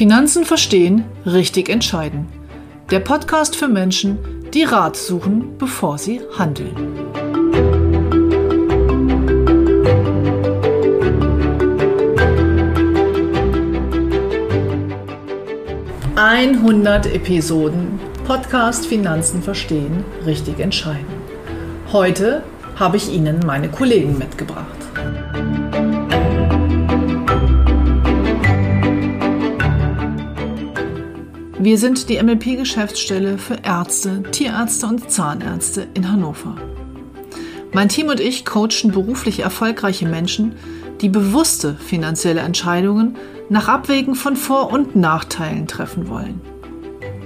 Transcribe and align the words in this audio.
Finanzen 0.00 0.46
verstehen, 0.46 1.04
richtig 1.26 1.68
entscheiden. 1.68 2.26
Der 2.90 3.00
Podcast 3.00 3.54
für 3.54 3.68
Menschen, 3.68 4.18
die 4.54 4.62
Rat 4.62 4.96
suchen, 4.96 5.58
bevor 5.58 5.98
sie 5.98 6.22
handeln. 6.38 6.74
Einhundert 16.16 17.06
Episoden 17.06 18.00
Podcast 18.26 18.86
Finanzen 18.86 19.42
verstehen, 19.42 20.04
richtig 20.24 20.60
entscheiden. 20.60 21.04
Heute 21.92 22.42
habe 22.80 22.96
ich 22.96 23.12
Ihnen 23.12 23.40
meine 23.44 23.68
Kollegen 23.68 24.16
mitgebracht. 24.16 24.66
Wir 31.58 31.76
sind 31.76 32.08
die 32.08 32.20
MLP-Geschäftsstelle 32.20 33.36
für 33.36 33.58
Ärzte, 33.62 34.22
Tierärzte 34.32 34.86
und 34.86 35.10
Zahnärzte 35.10 35.88
in 35.92 36.10
Hannover. 36.10 36.56
Mein 37.72 37.90
Team 37.90 38.08
und 38.08 38.18
ich 38.18 38.46
coachen 38.46 38.92
beruflich 38.92 39.40
erfolgreiche 39.40 40.08
Menschen, 40.08 40.54
die 41.02 41.10
bewusste 41.10 41.74
finanzielle 41.74 42.40
Entscheidungen 42.40 43.18
nach 43.50 43.68
Abwägen 43.68 44.14
von 44.14 44.36
Vor- 44.36 44.72
und 44.72 44.96
Nachteilen 44.96 45.68
treffen 45.68 46.08
wollen. 46.08 46.40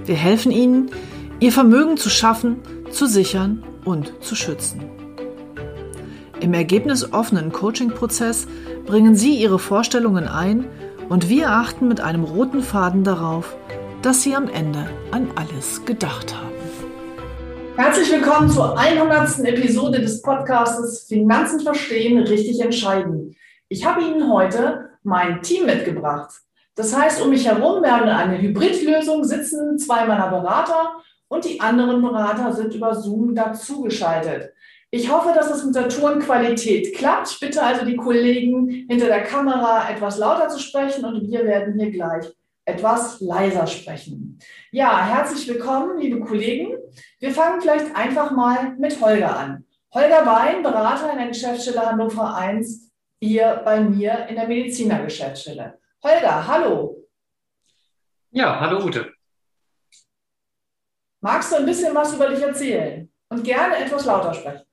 Wir 0.04 0.16
helfen 0.16 0.50
ihnen, 0.50 0.90
ihr 1.38 1.52
Vermögen 1.52 1.96
zu 1.96 2.10
schaffen, 2.10 2.56
zu 2.90 3.06
sichern 3.06 3.62
und 3.84 4.12
zu 4.20 4.34
schützen. 4.34 5.03
Im 6.44 6.52
ergebnisoffenen 6.52 7.52
Coaching-Prozess 7.52 8.46
bringen 8.84 9.16
Sie 9.16 9.36
Ihre 9.36 9.58
Vorstellungen 9.58 10.28
ein 10.28 10.66
und 11.08 11.30
wir 11.30 11.48
achten 11.48 11.88
mit 11.88 12.02
einem 12.02 12.22
roten 12.22 12.62
Faden 12.62 13.02
darauf, 13.02 13.56
dass 14.02 14.20
Sie 14.20 14.34
am 14.34 14.50
Ende 14.50 14.90
an 15.10 15.30
alles 15.36 15.86
gedacht 15.86 16.36
haben. 16.36 16.52
Herzlich 17.76 18.12
willkommen 18.12 18.50
zur 18.50 18.78
100. 18.78 19.38
Episode 19.38 20.02
des 20.02 20.20
Podcasts 20.20 21.06
Finanzen 21.08 21.60
verstehen, 21.60 22.18
richtig 22.18 22.60
entscheiden. 22.60 23.34
Ich 23.70 23.86
habe 23.86 24.02
Ihnen 24.02 24.30
heute 24.30 24.90
mein 25.02 25.40
Team 25.40 25.64
mitgebracht. 25.64 26.28
Das 26.74 26.94
heißt, 26.94 27.22
um 27.22 27.30
mich 27.30 27.46
herum 27.46 27.82
werden 27.82 28.10
eine 28.10 28.38
Hybridlösung 28.38 29.24
sitzen, 29.24 29.78
zwei 29.78 30.04
meiner 30.04 30.28
Berater 30.28 30.96
und 31.28 31.46
die 31.46 31.58
anderen 31.58 32.02
Berater 32.02 32.52
sind 32.52 32.74
über 32.74 32.94
Zoom 32.94 33.34
dazugeschaltet. 33.34 34.53
Ich 34.96 35.10
hoffe, 35.10 35.32
dass 35.34 35.50
es 35.50 35.64
mit 35.64 35.74
der 35.74 35.88
Tonqualität 35.88 36.94
klappt. 36.94 37.28
Ich 37.28 37.40
bitte 37.40 37.60
also 37.60 37.84
die 37.84 37.96
Kollegen 37.96 38.68
hinter 38.88 39.06
der 39.06 39.24
Kamera 39.24 39.90
etwas 39.90 40.18
lauter 40.18 40.48
zu 40.48 40.60
sprechen 40.60 41.04
und 41.04 41.28
wir 41.28 41.44
werden 41.44 41.76
hier 41.76 41.90
gleich 41.90 42.32
etwas 42.64 43.20
leiser 43.20 43.66
sprechen. 43.66 44.38
Ja, 44.70 45.04
herzlich 45.04 45.48
willkommen, 45.48 45.98
liebe 45.98 46.20
Kollegen. 46.20 46.76
Wir 47.18 47.32
fangen 47.32 47.60
vielleicht 47.60 47.92
einfach 47.96 48.30
mal 48.30 48.76
mit 48.76 49.00
Holger 49.00 49.36
an. 49.36 49.64
Holger 49.92 50.24
Wein, 50.26 50.62
Berater 50.62 51.10
in 51.10 51.18
der 51.18 51.26
Geschäftsstelle 51.26 51.84
Hannover 51.84 52.36
1, 52.36 52.92
hier 53.20 53.62
bei 53.64 53.80
mir 53.80 54.28
in 54.28 54.36
der 54.36 54.46
Medizinergeschäftsstelle. 54.46 55.76
Holger, 56.04 56.46
hallo. 56.46 57.04
Ja, 58.30 58.60
hallo 58.60 58.84
Ute. 58.84 59.12
Magst 61.20 61.50
du 61.50 61.56
ein 61.56 61.66
bisschen 61.66 61.92
was 61.96 62.14
über 62.14 62.28
dich 62.28 62.40
erzählen 62.40 63.12
und 63.28 63.42
gerne 63.42 63.78
etwas 63.78 64.04
lauter 64.04 64.32
sprechen? 64.32 64.64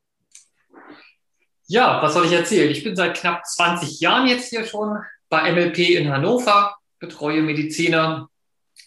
Ja, 1.71 2.01
was 2.01 2.15
soll 2.15 2.25
ich 2.25 2.33
erzählen? 2.33 2.69
Ich 2.69 2.83
bin 2.83 2.97
seit 2.97 3.15
knapp 3.15 3.45
20 3.45 4.01
Jahren 4.01 4.27
jetzt 4.27 4.49
hier 4.49 4.65
schon 4.65 4.97
bei 5.29 5.49
MLP 5.53 5.77
in 5.91 6.11
Hannover 6.11 6.75
betreue 6.99 7.41
Mediziner, 7.41 8.27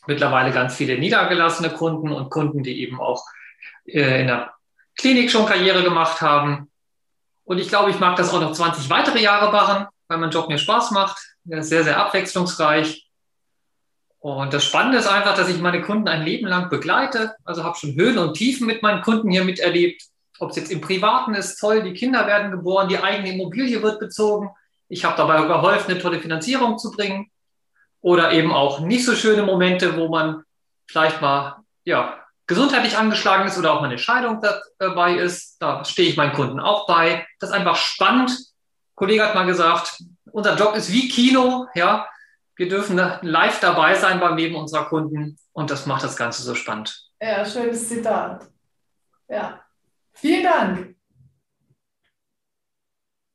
mittlerweile 0.07 0.53
ganz 0.53 0.75
viele 0.75 0.99
niedergelassene 0.99 1.71
Kunden 1.71 2.13
und 2.13 2.29
Kunden, 2.29 2.63
die 2.63 2.83
eben 2.83 3.01
auch 3.01 3.25
äh, 3.87 4.21
in 4.21 4.27
der 4.27 4.53
Klinik 4.99 5.31
schon 5.31 5.47
Karriere 5.47 5.83
gemacht 5.83 6.21
haben. 6.21 6.71
Und 7.45 7.59
ich 7.59 7.71
glaube, 7.71 7.89
ich 7.89 7.99
mag 8.01 8.17
das 8.17 8.35
auch 8.35 8.41
noch 8.43 8.53
20 8.53 8.91
weitere 8.91 9.23
Jahre 9.23 9.51
machen, 9.51 9.87
weil 10.09 10.19
mein 10.19 10.31
Job 10.31 10.51
mir 10.51 10.59
Spaß 10.59 10.91
macht. 10.91 11.17
Er 11.49 11.61
ist 11.61 11.71
sehr, 11.71 11.85
sehr 11.85 11.99
abwechslungsreich. 11.99 13.09
Und 14.19 14.53
das 14.53 14.63
Spannende 14.63 14.99
ist 14.99 15.07
einfach, 15.07 15.35
dass 15.35 15.49
ich 15.49 15.59
meine 15.59 15.81
Kunden 15.81 16.07
ein 16.07 16.23
Leben 16.23 16.47
lang 16.47 16.69
begleite. 16.69 17.35
Also 17.45 17.65
habe 17.65 17.79
schon 17.79 17.95
Höhen 17.95 18.19
und 18.19 18.35
Tiefen 18.35 18.67
mit 18.67 18.83
meinen 18.83 19.01
Kunden 19.01 19.31
hier 19.31 19.45
miterlebt. 19.45 20.03
Ob 20.41 20.51
es 20.51 20.57
jetzt 20.57 20.73
im 20.73 20.81
Privaten 20.81 21.35
ist, 21.35 21.59
toll, 21.59 21.83
die 21.83 21.95
Kinder 21.95 22.27
werden 22.27 22.51
geboren, 22.51 22.89
die 22.89 22.99
eigene 22.99 23.35
Immobilie 23.35 23.83
wird 23.83 24.01
bezogen. 24.01 24.51
Ich 24.89 25.05
habe 25.05 25.17
dabei 25.17 25.43
geholfen, 25.47 25.91
eine 25.91 26.01
tolle 26.01 26.21
Finanzierung 26.21 26.79
zu 26.79 26.91
bringen 26.91 27.31
oder 28.01 28.33
eben 28.33 28.53
auch 28.53 28.81
nicht 28.81 29.05
so 29.05 29.15
schöne 29.15 29.43
Momente, 29.43 29.97
wo 29.97 30.09
man 30.09 30.43
vielleicht 30.87 31.21
mal 31.23 31.57
ja, 31.85 32.19
gesundheitlich 32.47 32.97
angeschlagen 32.97 33.47
ist 33.47 33.59
oder 33.59 33.73
auch 33.73 33.81
mal 33.81 33.87
eine 33.87 33.99
Scheidung 33.99 34.43
dabei 34.79 35.15
ist. 35.17 35.57
Da 35.61 35.85
stehe 35.85 36.09
ich 36.09 36.17
meinen 36.17 36.33
Kunden 36.33 36.61
auch 36.61 36.87
bei. 36.87 37.27
Das 37.41 37.51
ist 37.51 37.57
einfach 37.57 37.77
spannend. 37.77 38.31
Ein 38.31 38.97
Kollege 38.97 39.25
hat 39.25 39.35
mal 39.35 39.47
gesagt, 39.47 40.03
unser 40.33 40.57
Job 40.57 40.75
ist 40.75 40.93
wie 40.93 41.09
Kino. 41.09 41.67
Ja, 41.75 42.07
wir 42.57 42.69
dürfen 42.69 43.01
live 43.23 43.61
dabei 43.61 43.95
sein 43.95 44.21
beim 44.21 44.37
Leben 44.37 44.55
unserer 44.55 44.85
Kunden 44.85 45.39
und 45.53 45.71
das 45.71 45.87
macht 45.87 46.05
das 46.05 46.17
Ganze 46.17 46.43
so 46.43 46.55
spannend. 46.55 47.09
Ja, 47.21 47.45
schönes 47.45 47.89
Zitat. 47.89 48.47
Ja, 49.29 49.64
vielen 50.15 50.43
Dank. 50.43 50.95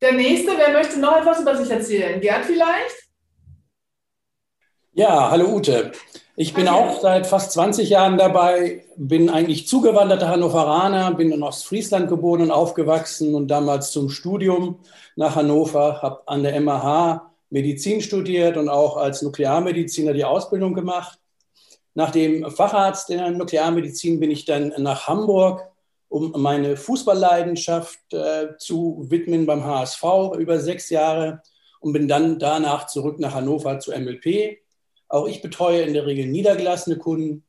Der 0.01 0.13
nächste, 0.13 0.57
wer 0.57 0.71
möchte 0.71 0.99
noch 0.99 1.17
etwas 1.17 1.41
über 1.41 1.55
sich 1.55 1.69
erzählen? 1.69 2.21
Gerd 2.21 2.45
vielleicht? 2.45 3.09
Ja, 4.93 5.29
hallo 5.29 5.53
Ute. 5.53 5.91
Ich 6.35 6.53
bin 6.53 6.69
auch 6.69 7.01
seit 7.01 7.27
fast 7.27 7.51
20 7.51 7.89
Jahren 7.89 8.17
dabei, 8.17 8.85
bin 8.95 9.29
eigentlich 9.29 9.67
zugewanderter 9.67 10.29
Hannoveraner, 10.29 11.13
bin 11.13 11.33
in 11.33 11.43
Ostfriesland 11.43 12.07
geboren 12.07 12.43
und 12.43 12.51
aufgewachsen 12.51 13.35
und 13.35 13.49
damals 13.49 13.91
zum 13.91 14.09
Studium 14.09 14.79
nach 15.17 15.35
Hannover, 15.35 16.01
habe 16.01 16.25
an 16.27 16.43
der 16.43 16.59
MAH 16.61 17.29
Medizin 17.49 18.01
studiert 18.01 18.55
und 18.55 18.69
auch 18.69 18.95
als 18.95 19.21
Nuklearmediziner 19.21 20.13
die 20.13 20.23
Ausbildung 20.23 20.73
gemacht. 20.73 21.19
Nach 21.93 22.11
dem 22.11 22.49
Facharzt 22.49 23.09
in 23.09 23.17
der 23.17 23.31
Nuklearmedizin 23.31 24.19
bin 24.21 24.31
ich 24.31 24.45
dann 24.45 24.73
nach 24.77 25.07
Hamburg, 25.07 25.69
um 26.09 26.33
meine 26.41 26.75
Fußballleidenschaft 26.75 28.13
äh, 28.13 28.57
zu 28.57 29.05
widmen 29.09 29.45
beim 29.45 29.63
HSV 29.63 30.03
über 30.37 30.59
sechs 30.59 30.89
Jahre 30.89 31.41
und 31.79 31.93
bin 31.93 32.07
dann 32.07 32.39
danach 32.39 32.87
zurück 32.87 33.19
nach 33.19 33.33
Hannover 33.33 33.79
zu 33.79 33.91
MLP 33.91 34.59
auch 35.09 35.27
ich 35.27 35.41
betreue 35.41 35.81
in 35.81 35.93
der 35.93 36.05
Regel 36.05 36.27
niedergelassene 36.27 36.97
Kunden 36.97 37.43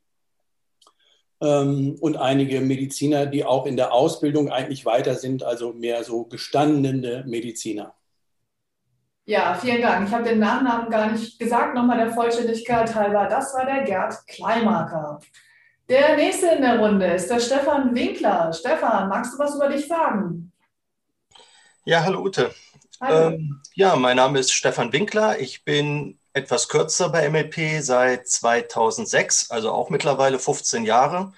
ähm, 1.43 1.97
und 2.01 2.17
einige 2.17 2.61
Mediziner, 2.61 3.27
die 3.27 3.45
auch 3.45 3.67
in 3.67 3.77
der 3.77 3.93
Ausbildung 3.93 4.51
eigentlich 4.51 4.87
weiter 4.87 5.15
sind, 5.15 5.43
also 5.43 5.75
mehr 5.75 6.03
so 6.03 6.25
gestandene 6.25 7.23
Mediziner. 7.27 7.95
Ja, 9.27 9.55
vielen 9.55 9.83
Dank. 9.83 10.09
Ich 10.09 10.15
habe 10.15 10.25
den 10.25 10.39
Nachnamen 10.39 10.91
gar 10.91 11.13
nicht 11.13 11.39
gesagt, 11.39 11.75
nochmal 11.75 11.99
der 11.99 12.13
Vollständigkeit 12.13 12.93
halber. 12.95 13.27
Das 13.29 13.55
war 13.55 13.67
der 13.67 13.85
Gerd 13.85 14.27
Kleimarker. 14.27 15.21
Der 15.91 16.15
nächste 16.15 16.47
in 16.47 16.63
der 16.63 16.79
Runde 16.79 17.05
ist 17.15 17.29
der 17.29 17.41
Stefan 17.41 17.93
Winkler. 17.97 18.53
Stefan, 18.53 19.09
magst 19.09 19.35
du 19.35 19.39
was 19.41 19.57
über 19.57 19.69
dich 19.69 19.89
sagen? 19.89 20.53
Ja, 21.85 22.05
hallo 22.05 22.21
Ute. 22.21 22.55
Hallo. 23.01 23.31
Ähm, 23.31 23.61
ja, 23.75 23.97
mein 23.97 24.17
Name 24.17 24.39
ist 24.39 24.53
Stefan 24.53 24.93
Winkler. 24.93 25.41
Ich 25.41 25.65
bin 25.65 26.17
etwas 26.33 26.69
kürzer 26.69 27.09
bei 27.09 27.29
MLP 27.29 27.83
seit 27.83 28.29
2006, 28.29 29.51
also 29.51 29.73
auch 29.73 29.91
mittlerweile 29.91 30.39
15 30.39 30.85
Jahre. 30.85 31.33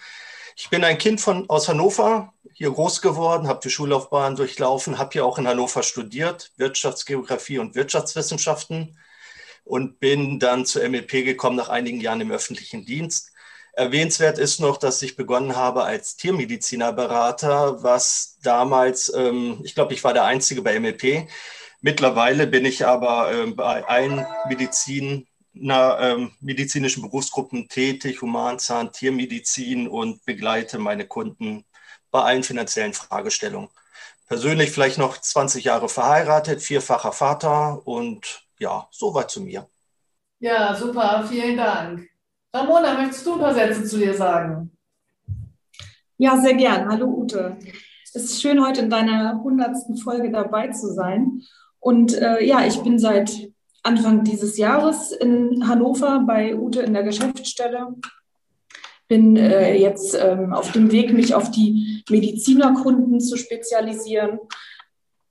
Ich 0.54 0.68
bin 0.68 0.84
ein 0.84 0.98
Kind 0.98 1.22
von, 1.22 1.48
aus 1.48 1.70
Hannover, 1.70 2.34
hier 2.52 2.72
groß 2.72 3.00
geworden, 3.00 3.48
habe 3.48 3.60
die 3.64 3.70
Schullaufbahn 3.70 4.36
durchlaufen, 4.36 4.98
habe 4.98 5.12
hier 5.14 5.24
auch 5.24 5.38
in 5.38 5.48
Hannover 5.48 5.82
studiert, 5.82 6.52
Wirtschaftsgeografie 6.58 7.58
und 7.58 7.74
Wirtschaftswissenschaften 7.74 8.98
und 9.64 9.98
bin 9.98 10.38
dann 10.38 10.66
zu 10.66 10.86
MLP 10.86 11.24
gekommen 11.24 11.56
nach 11.56 11.70
einigen 11.70 12.02
Jahren 12.02 12.20
im 12.20 12.30
öffentlichen 12.30 12.84
Dienst. 12.84 13.31
Erwähnenswert 13.72 14.38
ist 14.38 14.60
noch, 14.60 14.76
dass 14.76 15.00
ich 15.02 15.16
begonnen 15.16 15.56
habe 15.56 15.84
als 15.84 16.16
Tiermedizinerberater, 16.16 17.82
was 17.82 18.38
damals, 18.42 19.12
ähm, 19.14 19.60
ich 19.64 19.74
glaube, 19.74 19.94
ich 19.94 20.04
war 20.04 20.12
der 20.12 20.24
Einzige 20.24 20.62
bei 20.62 20.74
MLP, 20.78 21.28
Mittlerweile 21.82 22.46
bin 22.46 22.64
ich 22.64 22.86
aber 22.86 23.32
äh, 23.32 23.46
bei 23.50 23.84
allen 23.84 24.24
Medizin, 24.48 25.26
ähm, 25.54 26.30
medizinischen 26.40 27.02
Berufsgruppen 27.02 27.68
tätig, 27.68 28.22
Humanzahn, 28.22 28.92
Tiermedizin 28.92 29.88
und 29.88 30.24
begleite 30.24 30.78
meine 30.78 31.06
Kunden 31.06 31.64
bei 32.12 32.22
allen 32.22 32.44
finanziellen 32.44 32.94
Fragestellungen. 32.94 33.68
Persönlich 34.28 34.70
vielleicht 34.70 34.96
noch 34.98 35.18
20 35.18 35.64
Jahre 35.64 35.88
verheiratet, 35.88 36.62
vierfacher 36.62 37.12
Vater 37.12 37.84
und 37.84 38.44
ja, 38.60 38.86
soweit 38.92 39.30
zu 39.32 39.40
mir. 39.42 39.68
Ja, 40.38 40.74
super, 40.74 41.26
vielen 41.28 41.56
Dank. 41.56 42.11
Ramona, 42.54 43.00
möchtest 43.00 43.24
du 43.24 43.34
ein 43.34 43.40
paar 43.40 43.54
Sätze 43.54 43.84
zu 43.84 43.96
dir 43.96 44.12
sagen? 44.12 44.70
Ja, 46.18 46.38
sehr 46.38 46.52
gern. 46.52 46.86
Hallo 46.86 47.06
Ute. 47.06 47.56
Es 48.04 48.14
ist 48.14 48.42
schön, 48.42 48.62
heute 48.62 48.82
in 48.82 48.90
deiner 48.90 49.42
hundertsten 49.42 49.96
Folge 49.96 50.30
dabei 50.30 50.68
zu 50.68 50.92
sein. 50.92 51.40
Und 51.80 52.12
äh, 52.12 52.44
ja, 52.44 52.66
ich 52.66 52.78
bin 52.82 52.98
seit 52.98 53.32
Anfang 53.82 54.22
dieses 54.24 54.58
Jahres 54.58 55.12
in 55.12 55.66
Hannover 55.66 56.24
bei 56.26 56.54
Ute 56.54 56.82
in 56.82 56.92
der 56.92 57.04
Geschäftsstelle. 57.04 57.94
Bin 59.08 59.36
äh, 59.38 59.74
jetzt 59.74 60.14
ähm, 60.14 60.52
auf 60.52 60.72
dem 60.72 60.92
Weg, 60.92 61.14
mich 61.14 61.34
auf 61.34 61.50
die 61.50 62.04
Medizinerkunden 62.10 63.18
zu 63.20 63.38
spezialisieren. 63.38 64.40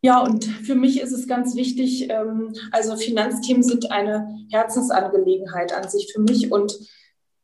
Ja, 0.02 0.22
und 0.22 0.46
für 0.46 0.74
mich 0.74 1.00
ist 1.00 1.12
es 1.12 1.28
ganz 1.28 1.56
wichtig, 1.56 2.10
ähm, 2.10 2.54
also 2.72 2.96
Finanzthemen 2.96 3.62
sind 3.62 3.92
eine 3.92 4.40
Herzensangelegenheit 4.50 5.72
an 5.72 5.88
sich 5.88 6.12
für 6.12 6.20
mich 6.20 6.52
und 6.52 6.76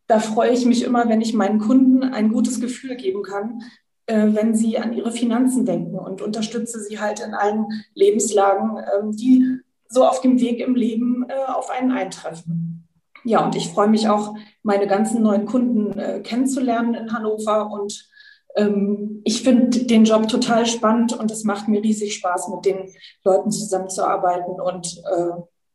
da 0.07 0.19
freue 0.19 0.51
ich 0.51 0.65
mich 0.65 0.83
immer, 0.83 1.07
wenn 1.09 1.21
ich 1.21 1.33
meinen 1.33 1.59
Kunden 1.59 2.04
ein 2.04 2.31
gutes 2.31 2.59
Gefühl 2.62 2.95
geben 2.95 3.24
kann, 3.24 3.62
äh, 4.07 4.27
wenn 4.33 4.56
sie 4.56 4.77
an 4.80 4.94
ihre 4.94 5.12
Finanzen 5.12 5.65
denken 5.65 6.00
und 6.00 6.21
unterstütze 6.21 6.80
sie 6.80 7.00
halt 7.00 7.19
in 7.19 7.33
allen 7.33 7.65
Lebenslagen, 7.94 8.77
ähm, 8.77 9.12
die 9.12 9.59
so 9.89 10.06
auf 10.06 10.21
dem 10.21 10.39
Weg 10.39 10.59
im 10.59 10.75
Leben 10.75 11.25
äh, 11.27 11.51
auf 11.51 11.69
einen 11.69 11.92
eintreffen. 11.92 12.88
Ja, 13.25 13.45
und 13.45 13.56
ich 13.57 13.68
freue 13.69 13.89
mich 13.89 14.07
auch, 14.07 14.36
meine 14.63 14.88
ganzen 14.88 15.21
neuen 15.24 15.45
Kunden 15.45 16.00
äh, 16.00 16.21
kennenzulernen 16.21 16.94
in 16.94 17.12
Hannover 17.12 17.69
und 17.69 18.07
ähm, 18.56 19.21
ich 19.25 19.44
finde 19.44 19.86
den 19.86 20.06
Job 20.06 20.30
total 20.30 20.65
spannend 20.65 21.12
und 21.12 21.30
es 21.30 21.44
macht 21.44 21.68
mir 21.68 21.83
riesig 21.83 22.15
Spaß, 22.15 22.48
mit 22.48 22.65
den 22.65 22.89
Leuten 23.25 23.51
zusammenzuarbeiten 23.51 24.60
und 24.62 25.01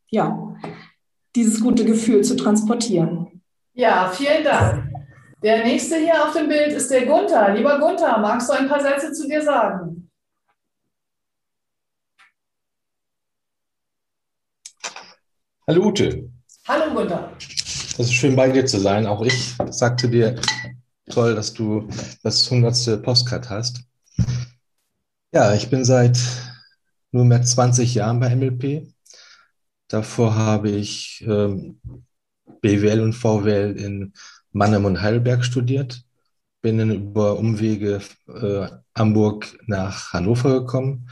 ja, 0.08 0.56
dieses 1.34 1.62
gute 1.62 1.86
Gefühl 1.86 2.22
zu 2.22 2.36
transportieren. 2.36 3.31
Ja, 3.74 4.10
vielen 4.10 4.44
Dank. 4.44 4.92
Der 5.42 5.64
nächste 5.64 5.96
hier 5.96 6.22
auf 6.22 6.34
dem 6.34 6.46
Bild 6.46 6.72
ist 6.72 6.90
der 6.90 7.06
Gunther. 7.06 7.54
Lieber 7.54 7.78
Gunther, 7.78 8.18
magst 8.18 8.48
du 8.48 8.52
ein 8.52 8.68
paar 8.68 8.80
Sätze 8.80 9.12
zu 9.12 9.26
dir 9.26 9.42
sagen? 9.42 10.10
Hallo 15.66 15.86
Ute. 15.86 16.30
Hallo 16.68 16.92
Gunther. 16.92 17.32
Es 17.38 17.98
ist 17.98 18.12
schön 18.12 18.36
bei 18.36 18.50
dir 18.50 18.66
zu 18.66 18.78
sein. 18.78 19.06
Auch 19.06 19.22
ich 19.22 19.56
sagte 19.70 20.08
dir, 20.10 20.38
toll, 21.10 21.34
dass 21.34 21.54
du 21.54 21.88
das 22.22 22.50
hundertste 22.50 22.98
Postcard 22.98 23.48
hast. 23.48 23.80
Ja, 25.32 25.54
ich 25.54 25.70
bin 25.70 25.86
seit 25.86 26.18
nunmehr 27.10 27.42
20 27.42 27.94
Jahren 27.94 28.20
bei 28.20 28.36
MLP. 28.36 28.92
Davor 29.88 30.34
habe 30.34 30.70
ich 30.70 31.24
ähm, 31.26 31.80
BWL 32.60 33.00
und 33.00 33.12
VWL 33.12 33.76
in 33.76 34.12
Mannheim 34.52 34.84
und 34.84 35.00
Heidelberg 35.00 35.44
studiert, 35.44 36.04
bin 36.60 36.78
dann 36.78 36.90
über 36.90 37.38
Umwege 37.38 38.00
äh, 38.28 38.68
Hamburg 38.96 39.58
nach 39.66 40.12
Hannover 40.12 40.60
gekommen 40.60 41.08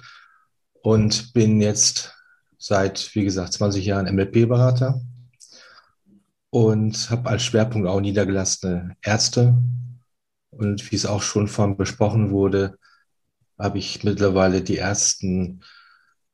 und 0.82 1.32
bin 1.32 1.60
jetzt 1.60 2.14
seit, 2.58 3.14
wie 3.14 3.24
gesagt, 3.24 3.54
20 3.54 3.84
Jahren 3.84 4.14
MLP-Berater 4.14 5.00
und 6.50 7.10
habe 7.10 7.30
als 7.30 7.42
Schwerpunkt 7.42 7.88
auch 7.88 8.00
niedergelassene 8.00 8.96
Ärzte. 9.02 9.54
Und 10.50 10.90
wie 10.90 10.96
es 10.96 11.06
auch 11.06 11.22
schon 11.22 11.48
von 11.48 11.76
besprochen 11.76 12.30
wurde, 12.30 12.76
habe 13.58 13.78
ich 13.78 14.04
mittlerweile 14.04 14.62
die 14.62 14.78
ersten 14.78 15.62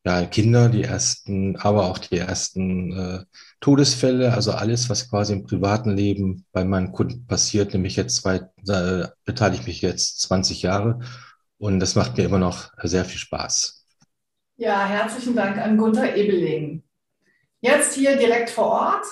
ja, 0.06 0.24
Kinder, 0.24 0.68
die 0.68 0.84
ersten, 0.84 1.56
aber 1.56 1.86
auch 1.86 1.98
die 1.98 2.18
ersten 2.18 2.92
äh, 2.92 3.24
Todesfälle, 3.60 4.32
also 4.32 4.52
alles, 4.52 4.88
was 4.88 5.10
quasi 5.10 5.32
im 5.32 5.42
privaten 5.42 5.96
Leben 5.96 6.44
bei 6.52 6.64
meinen 6.64 6.92
Kunden 6.92 7.26
passiert, 7.26 7.72
nämlich 7.72 7.96
jetzt 7.96 8.22
zwei, 8.22 8.36
äh, 8.68 9.08
beteilige 9.24 9.62
ich 9.62 9.66
mich 9.66 9.82
jetzt 9.82 10.20
20 10.22 10.62
Jahre 10.62 11.00
und 11.58 11.80
das 11.80 11.96
macht 11.96 12.16
mir 12.16 12.24
immer 12.24 12.38
noch 12.38 12.70
sehr 12.84 13.04
viel 13.04 13.18
Spaß. 13.18 13.84
Ja, 14.58 14.86
herzlichen 14.86 15.34
Dank 15.34 15.58
an 15.58 15.76
Gunther 15.76 16.14
Ebeling. 16.14 16.84
Jetzt 17.60 17.94
hier 17.94 18.16
direkt 18.16 18.50
vor 18.50 18.66
Ort, 18.66 19.06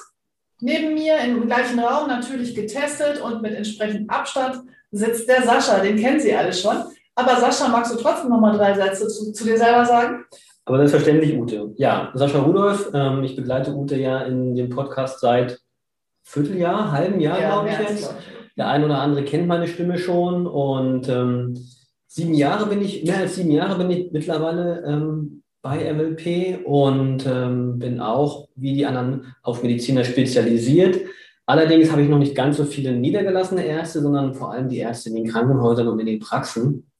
neben 0.61 0.95
mir 0.95 1.19
im 1.19 1.47
gleichen 1.47 1.81
Raum 1.81 2.07
natürlich 2.07 2.55
getestet 2.55 3.21
und 3.21 3.43
mit 3.43 3.55
entsprechendem 3.55 4.09
Abstand 4.11 4.63
sitzt 4.93 5.29
der 5.29 5.43
Sascha, 5.43 5.81
den 5.81 5.97
kennen 5.97 6.21
Sie 6.21 6.37
alle 6.37 6.53
schon. 6.53 6.85
Aber 7.17 7.41
Sascha, 7.41 7.67
magst 7.67 7.93
du 7.93 7.97
trotzdem 7.97 8.31
noch 8.31 8.41
mal 8.41 8.57
drei 8.57 8.75
Sätze 8.75 9.09
zu, 9.09 9.33
zu 9.33 9.43
dir 9.43 9.59
selber 9.59 9.85
sagen? 9.85 10.25
Aber 10.67 10.79
selbstverständlich 10.79 11.37
Ute. 11.37 11.75
Ja, 11.77 12.11
Sascha 12.15 12.41
Rudolf, 12.41 12.91
ähm, 12.95 13.23
ich 13.23 13.37
begleite 13.37 13.75
Ute 13.75 13.97
ja 13.97 14.23
in 14.23 14.55
dem 14.55 14.71
Podcast 14.71 15.21
seit 15.21 15.61
Vierteljahr, 16.23 16.91
halben 16.91 17.21
Jahr, 17.21 17.41
ja, 17.41 17.49
glaube 17.49 17.69
ich 17.69 17.89
jetzt. 17.89 18.15
Der 18.57 18.69
ein 18.69 18.85
oder 18.85 19.01
andere 19.01 19.25
kennt 19.25 19.47
meine 19.47 19.67
Stimme 19.67 19.99
schon 19.99 20.47
und 20.47 21.09
ähm, 21.09 21.55
sieben 22.07 22.35
Jahre 22.35 22.67
bin 22.67 22.81
ich, 22.81 23.05
mehr 23.05 23.19
als 23.19 23.35
sieben 23.35 23.51
Jahre 23.51 23.77
bin 23.77 23.91
ich 23.91 24.13
mittlerweile 24.13 24.85
ähm, 24.87 25.43
bei 25.61 25.93
MLP 25.93 26.65
und 26.65 27.27
ähm, 27.27 27.79
bin 27.79 28.01
auch 28.01 28.49
wie 28.55 28.75
die 28.75 28.87
anderen 28.87 29.35
auf 29.43 29.63
Mediziner 29.63 30.05
spezialisiert. 30.05 31.01
Allerdings 31.47 31.91
habe 31.91 32.03
ich 32.03 32.09
noch 32.09 32.19
nicht 32.19 32.35
ganz 32.35 32.57
so 32.57 32.65
viele 32.65 32.93
niedergelassene 32.93 33.65
Ärzte, 33.65 34.01
sondern 34.01 34.35
vor 34.35 34.53
allem 34.53 34.69
die 34.69 34.79
Ärzte 34.79 35.11
in 35.11 35.17
den 35.17 35.29
Krankenhäusern 35.29 35.89
und 35.89 35.99
in 35.99 36.07
den 36.07 36.21
Praxen. 36.21 36.91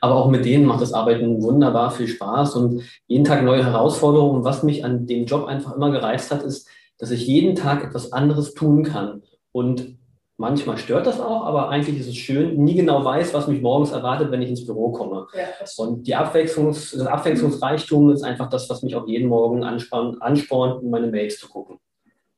Aber 0.00 0.16
auch 0.16 0.28
mit 0.28 0.44
denen 0.44 0.66
macht 0.66 0.82
das 0.82 0.92
Arbeiten 0.92 1.42
wunderbar 1.42 1.90
viel 1.90 2.08
Spaß 2.08 2.56
und 2.56 2.82
jeden 3.06 3.24
Tag 3.24 3.42
neue 3.42 3.64
Herausforderungen. 3.64 4.44
Was 4.44 4.62
mich 4.62 4.84
an 4.84 5.06
dem 5.06 5.26
Job 5.26 5.46
einfach 5.46 5.74
immer 5.76 5.90
gereizt 5.90 6.30
hat, 6.30 6.42
ist, 6.42 6.68
dass 6.98 7.10
ich 7.10 7.26
jeden 7.26 7.54
Tag 7.54 7.84
etwas 7.84 8.12
anderes 8.12 8.54
tun 8.54 8.84
kann. 8.84 9.22
Und 9.50 9.98
manchmal 10.38 10.78
stört 10.78 11.06
das 11.06 11.20
auch, 11.20 11.44
aber 11.44 11.68
eigentlich 11.68 12.00
ist 12.00 12.08
es 12.08 12.16
schön, 12.16 12.62
nie 12.64 12.74
genau 12.74 13.04
weiß, 13.04 13.34
was 13.34 13.48
mich 13.48 13.60
morgens 13.60 13.92
erwartet, 13.92 14.30
wenn 14.30 14.42
ich 14.42 14.50
ins 14.50 14.66
Büro 14.66 14.90
komme. 14.90 15.26
Ja, 15.34 15.44
und 15.76 16.06
die 16.06 16.14
Abwechslungs, 16.14 16.92
das 16.92 17.06
Abwechslungsreichtum 17.06 18.10
ist 18.10 18.22
einfach 18.22 18.48
das, 18.48 18.68
was 18.70 18.82
mich 18.82 18.96
auch 18.96 19.06
jeden 19.06 19.28
Morgen 19.28 19.62
anspornt, 19.62 20.82
in 20.82 20.90
meine 20.90 21.08
Mails 21.08 21.38
zu 21.38 21.48
gucken. 21.48 21.78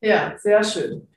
Ja, 0.00 0.34
sehr 0.38 0.62
schön. 0.62 1.08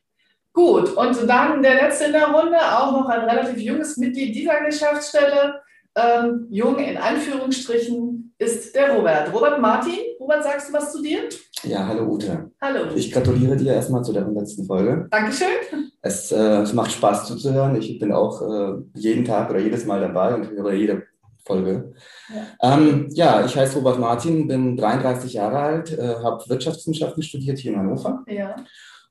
Gut, 0.54 0.96
und 0.96 1.30
dann 1.30 1.62
der 1.62 1.76
letzte 1.76 2.06
in 2.06 2.14
der 2.14 2.28
Runde, 2.28 2.58
auch 2.58 2.92
noch 2.92 3.10
ein 3.10 3.30
relativ 3.30 3.60
junges 3.60 3.98
Mitglied 3.98 4.34
dieser 4.34 4.64
Geschäftsstelle, 4.64 5.62
ähm, 5.98 6.48
jung 6.50 6.78
in 6.78 6.98
Anführungsstrichen, 6.98 8.36
ist 8.38 8.76
der 8.76 8.96
Robert. 8.96 9.34
Robert 9.34 9.60
Martin, 9.60 9.98
Robert, 10.20 10.44
sagst 10.44 10.70
du 10.70 10.74
was 10.74 10.92
zu 10.92 11.02
dir? 11.02 11.22
Ja, 11.64 11.88
hallo 11.88 12.04
Ute. 12.04 12.52
Hallo. 12.62 12.94
Ich 12.96 13.12
gratuliere 13.12 13.56
dir 13.56 13.74
erstmal 13.74 14.04
zu 14.04 14.14
der 14.14 14.22
100. 14.22 14.48
Folge. 14.68 15.08
Dankeschön. 15.10 15.48
Es, 16.02 16.32
äh, 16.32 16.62
es 16.62 16.74
macht 16.74 16.92
Spaß 16.92 17.26
zuzuhören. 17.26 17.76
Ich 17.76 17.98
bin 17.98 18.12
auch 18.12 18.42
äh, 18.42 18.74
jeden 18.94 19.26
Tag 19.26 19.50
oder 19.50 19.60
jedes 19.60 19.86
Mal 19.86 20.00
dabei 20.00 20.36
und 20.36 20.50
höre 20.52 20.74
jede 20.74 21.04
Folge. 21.44 21.94
Ja, 22.62 22.78
ähm, 22.78 23.08
ja 23.14 23.44
ich 23.44 23.58
heiße 23.58 23.78
Robert 23.78 24.00
Martin, 24.00 24.48
bin 24.48 24.78
33 24.78 25.34
Jahre 25.34 25.58
alt, 25.58 25.98
äh, 25.98 26.16
habe 26.22 26.44
Wirtschaftswissenschaften 26.48 27.24
studiert 27.24 27.58
hier 27.58 27.72
in 27.72 27.80
Hannover. 27.80 28.24
Ja 28.28 28.56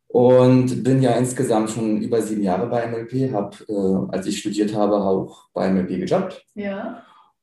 und 0.09 0.85
bin 0.85 1.03
ja 1.03 1.13
insgesamt 1.13 1.71
schon 1.71 2.01
über 2.01 2.23
sieben 2.23 2.43
Jahre 2.43 2.67
bei 2.67 2.87
MLP, 2.87 3.33
habe, 3.33 3.57
äh, 3.69 4.15
als 4.15 4.27
ich 4.27 4.39
studiert 4.39 4.75
habe, 4.75 4.97
auch 4.97 5.49
bei 5.53 5.71
MLP 5.71 6.01
gejobbt. 6.01 6.45
Ja. 6.55 7.03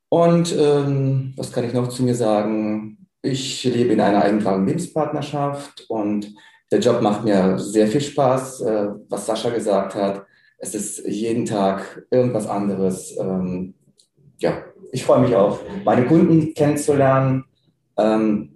Und 0.10 0.56
ähm, 0.58 1.34
was 1.36 1.52
kann 1.52 1.66
ich 1.66 1.74
noch 1.74 1.88
zu 1.90 2.04
mir 2.04 2.16
sagen? 2.16 3.08
Ich 3.22 3.64
lebe 3.64 3.94
in 3.94 4.02
einer 4.02 4.22
eingetragenen 4.22 4.68
Lebenspartnerschaft 4.68 5.86
und 5.90 6.34
der 6.72 6.80
Job 6.80 7.02
macht 7.02 7.24
mir 7.24 7.58
sehr 7.60 7.88
viel 7.88 8.02
Spaß. 8.02 8.62
Äh, 8.62 8.88
was 9.10 9.26
Sascha 9.26 9.50
gesagt 9.50 9.96
hat, 9.96 10.26
es 10.58 10.76
ist 10.76 11.06
jeden 11.08 11.46
Tag 11.46 12.06
irgendwas 12.10 12.48
anderes. 12.48 13.16
Ähm, 13.20 13.74
ja, 14.38 14.64
ich 14.92 15.04
freue 15.04 15.22
mich 15.22 15.36
auch, 15.36 15.60
meine 15.84 16.06
Kunden 16.06 16.54
kennenzulernen. 16.54 17.46
Ähm, 17.98 18.53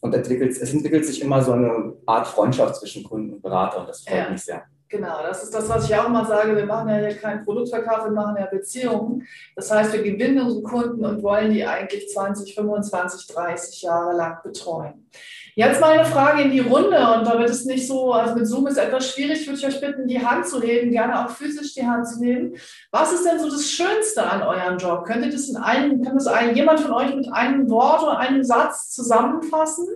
und 0.00 0.14
entwickelt, 0.14 0.50
es 0.50 0.72
entwickelt 0.72 1.06
sich 1.06 1.22
immer 1.22 1.42
so 1.42 1.52
eine 1.52 1.94
Art 2.06 2.26
Freundschaft 2.26 2.76
zwischen 2.76 3.04
Kunden 3.04 3.34
und 3.34 3.42
Berater 3.42 3.80
und 3.80 3.88
das 3.88 4.02
freut 4.02 4.16
ja. 4.16 4.30
mich 4.30 4.42
sehr. 4.42 4.64
Genau, 4.90 5.22
das 5.22 5.44
ist 5.44 5.54
das, 5.54 5.68
was 5.68 5.88
ich 5.88 5.94
auch 5.94 6.06
immer 6.06 6.24
sage. 6.24 6.56
Wir 6.56 6.66
machen 6.66 6.88
ja 6.88 6.96
hier 6.96 7.14
keinen 7.14 7.44
Produktverkauf, 7.44 8.06
wir 8.06 8.10
machen 8.10 8.34
ja 8.36 8.46
Beziehungen. 8.46 9.24
Das 9.54 9.70
heißt, 9.70 9.92
wir 9.92 10.02
gewinnen 10.02 10.40
unsere 10.40 10.64
Kunden 10.64 11.04
und 11.04 11.22
wollen 11.22 11.52
die 11.52 11.64
eigentlich 11.64 12.08
20, 12.08 12.56
25, 12.56 13.32
30 13.32 13.82
Jahre 13.82 14.16
lang 14.16 14.42
betreuen. 14.42 15.08
Jetzt 15.54 15.80
mal 15.80 15.92
eine 15.92 16.04
Frage 16.04 16.42
in 16.42 16.50
die 16.50 16.58
Runde 16.58 16.98
und 16.98 17.24
damit 17.24 17.48
es 17.50 17.64
nicht 17.66 17.86
so, 17.86 18.12
also 18.12 18.34
mit 18.34 18.48
Zoom 18.48 18.66
ist 18.66 18.78
etwas 18.78 19.12
schwierig, 19.12 19.46
würde 19.46 19.60
ich 19.60 19.66
euch 19.66 19.80
bitten, 19.80 20.08
die 20.08 20.26
Hand 20.26 20.48
zu 20.48 20.60
heben, 20.60 20.90
gerne 20.90 21.24
auch 21.24 21.30
physisch 21.30 21.72
die 21.74 21.86
Hand 21.86 22.08
zu 22.08 22.18
nehmen. 22.18 22.56
Was 22.90 23.12
ist 23.12 23.24
denn 23.24 23.38
so 23.38 23.48
das 23.48 23.70
Schönste 23.70 24.24
an 24.24 24.42
eurem 24.42 24.78
Job? 24.78 25.04
Könnt 25.04 25.24
ihr 25.24 25.30
das 25.30 25.48
in 25.48 25.56
einem, 25.56 26.02
kann 26.02 26.14
das 26.14 26.26
ein, 26.26 26.56
jemand 26.56 26.80
von 26.80 26.92
euch 26.92 27.14
mit 27.14 27.32
einem 27.32 27.70
Wort 27.70 28.02
oder 28.02 28.18
einem 28.18 28.42
Satz 28.42 28.90
zusammenfassen? 28.90 29.86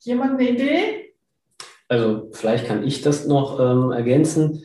Jemand 0.00 0.40
eine 0.40 0.48
Idee? 0.48 1.01
Also 1.92 2.30
vielleicht 2.32 2.66
kann 2.66 2.84
ich 2.84 3.02
das 3.02 3.26
noch 3.26 3.60
ähm, 3.60 3.92
ergänzen. 3.92 4.64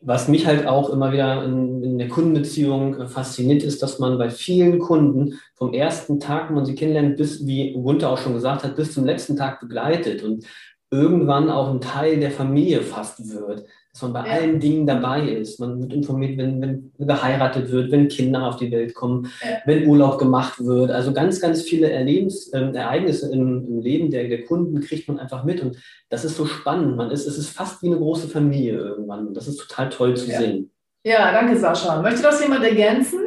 Was 0.00 0.28
mich 0.28 0.46
halt 0.46 0.68
auch 0.68 0.90
immer 0.90 1.10
wieder 1.10 1.44
in, 1.44 1.82
in 1.82 1.98
der 1.98 2.06
Kundenbeziehung 2.06 2.94
äh, 3.00 3.08
fasziniert, 3.08 3.64
ist, 3.64 3.82
dass 3.82 3.98
man 3.98 4.18
bei 4.18 4.30
vielen 4.30 4.78
Kunden 4.78 5.40
vom 5.56 5.74
ersten 5.74 6.20
Tag, 6.20 6.48
wo 6.48 6.54
man 6.54 6.64
sie 6.64 6.76
kennenlernt, 6.76 7.16
bis, 7.16 7.44
wie 7.44 7.72
Gunther 7.72 8.10
auch 8.10 8.18
schon 8.18 8.34
gesagt 8.34 8.62
hat, 8.62 8.76
bis 8.76 8.94
zum 8.94 9.04
letzten 9.04 9.34
Tag 9.34 9.58
begleitet 9.58 10.22
und 10.22 10.46
irgendwann 10.92 11.50
auch 11.50 11.70
ein 11.70 11.80
Teil 11.80 12.20
der 12.20 12.30
Familie 12.30 12.82
fast 12.82 13.28
wird. 13.28 13.64
Dass 13.92 14.02
man 14.02 14.12
bei 14.12 14.26
ja. 14.26 14.34
allen 14.34 14.60
Dingen 14.60 14.86
dabei 14.86 15.28
ist. 15.28 15.58
Man 15.58 15.80
wird 15.80 15.92
informiert, 15.92 16.38
wenn, 16.38 16.60
wenn 16.60 16.92
geheiratet 16.98 17.70
wird, 17.72 17.90
wenn 17.90 18.08
Kinder 18.08 18.46
auf 18.46 18.56
die 18.56 18.70
Welt 18.70 18.94
kommen, 18.94 19.30
ja. 19.42 19.58
wenn 19.64 19.86
Urlaub 19.88 20.18
gemacht 20.18 20.64
wird. 20.64 20.90
Also 20.90 21.12
ganz, 21.12 21.40
ganz 21.40 21.62
viele 21.62 21.90
Erlebens, 21.90 22.48
äh, 22.52 22.70
Ereignisse 22.72 23.32
im, 23.32 23.66
im, 23.66 23.80
Leben 23.80 24.10
der, 24.10 24.28
der 24.28 24.44
Kunden 24.44 24.80
kriegt 24.80 25.08
man 25.08 25.18
einfach 25.18 25.42
mit. 25.42 25.60
Und 25.60 25.76
das 26.08 26.24
ist 26.24 26.36
so 26.36 26.46
spannend. 26.46 26.96
Man 26.96 27.10
ist, 27.10 27.26
es 27.26 27.36
ist 27.36 27.50
fast 27.50 27.82
wie 27.82 27.88
eine 27.88 27.96
große 27.96 28.28
Familie 28.28 28.76
irgendwann. 28.78 29.26
Und 29.26 29.36
das 29.36 29.48
ist 29.48 29.56
total 29.56 29.88
toll 29.88 30.16
zu 30.16 30.30
ja. 30.30 30.38
sehen. 30.38 30.70
Ja, 31.02 31.32
danke, 31.32 31.58
Sascha. 31.58 32.00
Möchte 32.00 32.22
das 32.22 32.40
jemand 32.40 32.62
ergänzen? 32.62 33.20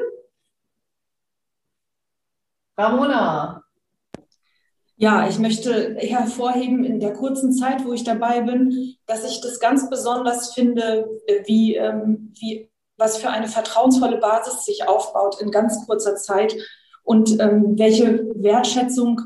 Ramona. 2.77 3.62
Ja, 5.03 5.27
ich 5.27 5.37
möchte 5.37 5.97
hervorheben 5.97 6.85
in 6.85 7.01
der 7.01 7.11
kurzen 7.11 7.51
Zeit, 7.51 7.83
wo 7.83 7.91
ich 7.91 8.05
dabei 8.05 8.39
bin, 8.39 8.95
dass 9.05 9.29
ich 9.29 9.41
das 9.41 9.59
ganz 9.59 9.89
besonders 9.89 10.53
finde, 10.53 11.09
wie, 11.45 11.75
ähm, 11.75 12.31
wie 12.39 12.69
was 12.95 13.17
für 13.17 13.29
eine 13.29 13.49
vertrauensvolle 13.49 14.15
Basis 14.19 14.63
sich 14.63 14.87
aufbaut 14.87 15.41
in 15.41 15.51
ganz 15.51 15.85
kurzer 15.85 16.15
Zeit 16.15 16.55
und 17.03 17.37
ähm, 17.41 17.77
welche 17.77 18.29
Wertschätzung 18.35 19.19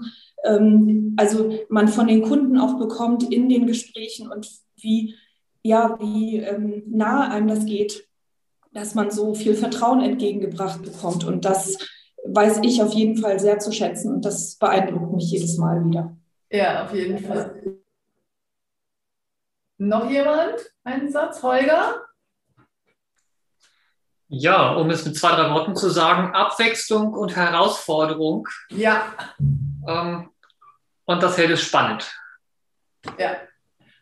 ähm, 0.46 1.16
also 1.16 1.54
man 1.70 1.90
von 1.90 2.08
den 2.08 2.24
Kunden 2.24 2.58
auch 2.58 2.80
bekommt 2.80 3.32
in 3.32 3.48
den 3.48 3.68
Gesprächen 3.68 4.32
und 4.32 4.50
wie 4.78 5.14
ja 5.62 5.96
wie 6.00 6.38
ähm, 6.38 6.86
nahe 6.88 7.30
einem 7.30 7.50
das 7.50 7.66
geht, 7.66 8.08
dass 8.74 8.96
man 8.96 9.12
so 9.12 9.36
viel 9.36 9.54
Vertrauen 9.54 10.02
entgegengebracht 10.02 10.82
bekommt 10.82 11.24
und 11.24 11.46
das 11.46 11.78
weiß 12.34 12.60
ich 12.64 12.82
auf 12.82 12.94
jeden 12.94 13.18
Fall 13.18 13.40
sehr 13.40 13.60
zu 13.60 13.72
schätzen 13.72 14.14
und 14.14 14.26
das 14.26 14.56
beeindruckt 14.56 15.14
mich 15.14 15.32
jedes 15.32 15.58
Mal 15.58 15.84
wieder. 15.86 16.16
Ja, 16.50 16.86
auf 16.86 16.94
jeden 16.94 17.20
Fall. 17.20 17.80
Noch 19.78 20.10
jemand? 20.10 20.56
Einen 20.84 21.12
Satz? 21.12 21.44
Holger? 21.44 22.02
Ja, 24.30 24.74
um 24.74 24.90
es 24.90 25.06
mit 25.06 25.16
zwei, 25.16 25.32
drei 25.36 25.52
Worten 25.52 25.76
zu 25.76 25.90
sagen, 25.90 26.34
Abwechslung 26.34 27.14
und 27.14 27.36
Herausforderung. 27.36 28.48
Ja. 28.70 29.14
Ähm, 29.88 30.30
und 31.06 31.24
das 31.24 31.38
hält 31.38 31.52
es 31.52 31.62
spannend. 31.62 32.12
Ja. 33.18 33.38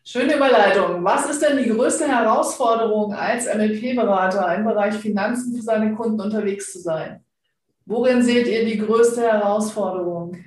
Schöne 0.03 0.35
Überleitung. 0.35 1.03
Was 1.03 1.29
ist 1.29 1.41
denn 1.41 1.57
die 1.57 1.69
größte 1.69 2.07
Herausforderung 2.07 3.13
als 3.13 3.45
MLP-Berater 3.45 4.55
im 4.55 4.63
Bereich 4.63 4.95
Finanzen 4.95 5.55
für 5.55 5.63
seine 5.63 5.95
Kunden 5.95 6.21
unterwegs 6.21 6.71
zu 6.71 6.79
sein? 6.79 7.24
Worin 7.85 8.23
seht 8.23 8.47
ihr 8.47 8.65
die 8.65 8.79
größte 8.79 9.21
Herausforderung? 9.21 10.37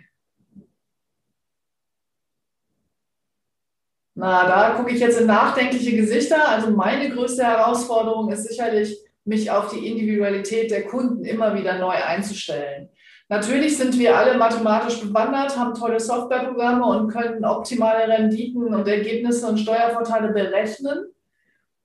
Na, 4.14 4.49
da 4.49 4.71
gucke 4.71 4.92
ich 4.92 4.99
jetzt 4.99 5.21
in 5.21 5.26
nachdenkliche 5.26 5.97
Gesichter. 5.97 6.49
Also 6.49 6.73
meine 6.73 7.09
größte 7.11 7.45
Herausforderung 7.45 8.33
ist 8.33 8.49
sicherlich, 8.49 8.99
mich 9.25 9.50
auf 9.50 9.71
die 9.71 9.87
Individualität 9.87 10.71
der 10.71 10.87
Kunden 10.87 11.25
immer 11.25 11.54
wieder 11.54 11.78
neu 11.78 11.95
einzustellen. 11.95 12.88
Natürlich 13.28 13.76
sind 13.76 13.97
wir 13.99 14.16
alle 14.16 14.38
mathematisch 14.38 15.00
bewandert, 15.02 15.57
haben 15.57 15.75
tolle 15.75 16.00
Softwareprogramme 16.00 16.85
und 16.85 17.12
können 17.12 17.45
optimale 17.45 18.09
Renditen 18.09 18.75
und 18.75 18.88
Ergebnisse 18.88 19.47
und 19.47 19.59
Steuervorteile 19.59 20.33
berechnen. 20.33 21.12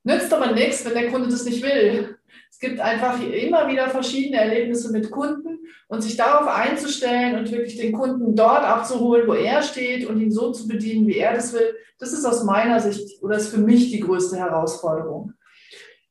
Nützt 0.03 0.33
aber 0.33 0.53
nichts, 0.53 0.85
wenn 0.85 0.93
der 0.93 1.11
Kunde 1.11 1.27
das 1.27 1.45
nicht 1.45 1.61
will. 1.61 2.17
Es 2.53 2.59
gibt 2.59 2.79
einfach 2.79 3.19
immer 3.19 3.67
wieder 3.67 3.89
verschiedene 3.89 4.39
Erlebnisse 4.39 4.91
mit 4.91 5.09
Kunden 5.09 5.57
und 5.87 6.03
sich 6.03 6.15
darauf 6.15 6.47
einzustellen 6.47 7.39
und 7.39 7.51
wirklich 7.51 7.77
den 7.77 7.91
Kunden 7.91 8.35
dort 8.35 8.63
abzuholen, 8.63 9.27
wo 9.27 9.33
er 9.33 9.63
steht 9.63 10.05
und 10.05 10.21
ihn 10.21 10.31
so 10.31 10.51
zu 10.51 10.67
bedienen, 10.67 11.07
wie 11.07 11.17
er 11.17 11.33
das 11.33 11.51
will, 11.51 11.75
das 11.97 12.13
ist 12.13 12.23
aus 12.25 12.43
meiner 12.43 12.79
Sicht 12.79 13.23
oder 13.23 13.37
ist 13.37 13.49
für 13.49 13.57
mich 13.57 13.89
die 13.89 14.01
größte 14.01 14.37
Herausforderung. 14.37 15.33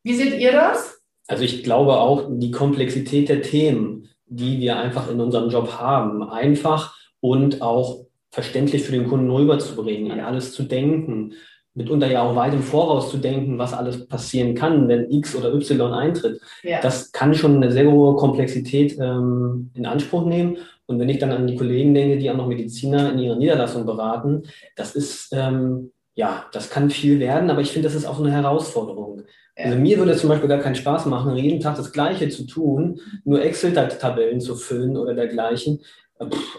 Wie 0.02 0.14
seht 0.14 0.40
ihr 0.40 0.50
das? 0.50 1.00
Also 1.28 1.44
ich 1.44 1.62
glaube 1.62 1.92
auch 1.92 2.28
die 2.28 2.50
Komplexität 2.50 3.28
der 3.28 3.42
Themen, 3.42 4.08
die 4.26 4.58
wir 4.58 4.78
einfach 4.78 5.08
in 5.08 5.20
unserem 5.20 5.48
Job 5.48 5.78
haben, 5.78 6.24
einfach 6.24 6.96
und 7.20 7.62
auch 7.62 8.06
verständlich 8.30 8.82
für 8.82 8.92
den 8.92 9.08
Kunden 9.08 9.30
rüberzubringen, 9.30 10.10
an 10.10 10.18
alles 10.18 10.52
zu 10.52 10.64
denken, 10.64 11.34
mitunter 11.74 12.06
ja 12.10 12.22
auch 12.22 12.36
weit 12.36 12.52
im 12.52 12.62
Voraus 12.62 13.10
zu 13.10 13.16
denken, 13.16 13.58
was 13.58 13.72
alles 13.72 14.06
passieren 14.06 14.54
kann, 14.54 14.88
wenn 14.88 15.10
X 15.10 15.34
oder 15.34 15.54
Y 15.54 15.92
eintritt. 15.92 16.40
Ja. 16.62 16.80
Das 16.80 17.12
kann 17.12 17.34
schon 17.34 17.56
eine 17.56 17.72
sehr 17.72 17.90
hohe 17.90 18.16
Komplexität 18.16 18.98
ähm, 19.00 19.70
in 19.74 19.86
Anspruch 19.86 20.26
nehmen. 20.26 20.58
Und 20.86 20.98
wenn 20.98 21.08
ich 21.08 21.18
dann 21.18 21.32
an 21.32 21.46
die 21.46 21.56
Kollegen 21.56 21.94
denke, 21.94 22.18
die 22.18 22.30
auch 22.30 22.36
noch 22.36 22.46
Mediziner 22.46 23.12
in 23.12 23.18
ihrer 23.18 23.36
Niederlassung 23.36 23.86
beraten, 23.86 24.42
das 24.76 24.94
ist, 24.94 25.30
ähm, 25.32 25.92
ja, 26.14 26.44
das 26.52 26.68
kann 26.68 26.90
viel 26.90 27.18
werden, 27.20 27.48
aber 27.48 27.62
ich 27.62 27.72
finde, 27.72 27.88
das 27.88 27.96
ist 27.96 28.04
auch 28.04 28.20
eine 28.20 28.32
Herausforderung. 28.32 29.22
Ja. 29.56 29.66
Also 29.66 29.78
mir 29.78 29.98
würde 29.98 30.12
es 30.12 30.20
zum 30.20 30.28
Beispiel 30.28 30.48
gar 30.48 30.58
keinen 30.58 30.74
Spaß 30.74 31.06
machen, 31.06 31.34
jeden 31.36 31.60
Tag 31.60 31.76
das 31.76 31.92
Gleiche 31.92 32.28
zu 32.28 32.46
tun, 32.46 33.00
nur 33.24 33.42
Excel-Tabellen 33.42 34.40
zu 34.40 34.56
füllen 34.56 34.96
oder 34.96 35.14
dergleichen. 35.14 35.80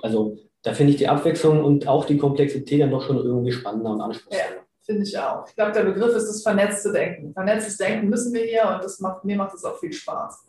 Also 0.01 0.38
da 0.63 0.74
finde 0.74 0.93
ich 0.93 0.98
die 0.98 1.08
Abwechslung 1.08 1.63
und 1.63 1.88
auch 1.88 2.05
die 2.05 2.17
Komplexität 2.17 2.82
dann 2.82 2.91
doch 2.91 3.03
schon 3.03 3.17
irgendwie 3.17 3.51
spannender 3.51 3.91
und 3.91 4.01
anspruchsvoller. 4.01 4.55
Ja 4.55 4.62
finde 4.85 5.03
ich 5.03 5.17
auch. 5.17 5.47
Ich 5.47 5.55
glaube, 5.55 5.71
der 5.71 5.83
Begriff 5.83 6.15
ist 6.15 6.27
das 6.27 6.43
vernetzte 6.43 6.91
Denken. 6.91 7.33
Vernetztes 7.33 7.77
Denken 7.77 8.09
müssen 8.09 8.33
wir 8.33 8.43
hier 8.43 8.67
und 8.67 8.83
das 8.83 8.99
macht, 8.99 9.23
mir 9.23 9.37
macht 9.37 9.55
es 9.55 9.63
auch 9.63 9.79
viel 9.79 9.93
Spaß. 9.93 10.45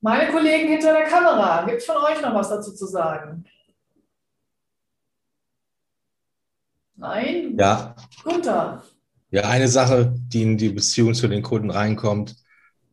Meine 0.00 0.32
Kollegen 0.32 0.68
hinter 0.68 0.92
der 0.92 1.06
Kamera, 1.06 1.64
gibt 1.64 1.78
es 1.78 1.86
von 1.86 1.96
euch 1.96 2.20
noch 2.20 2.34
was 2.34 2.48
dazu 2.48 2.74
zu 2.74 2.86
sagen? 2.86 3.44
Nein? 6.96 7.56
Ja. 7.58 7.96
Gunther. 8.22 8.82
Ja, 9.30 9.48
eine 9.48 9.68
Sache, 9.68 10.14
die 10.16 10.42
in 10.42 10.58
die 10.58 10.68
Beziehung 10.68 11.14
zu 11.14 11.26
den 11.26 11.42
Kunden 11.42 11.70
reinkommt, 11.70 12.36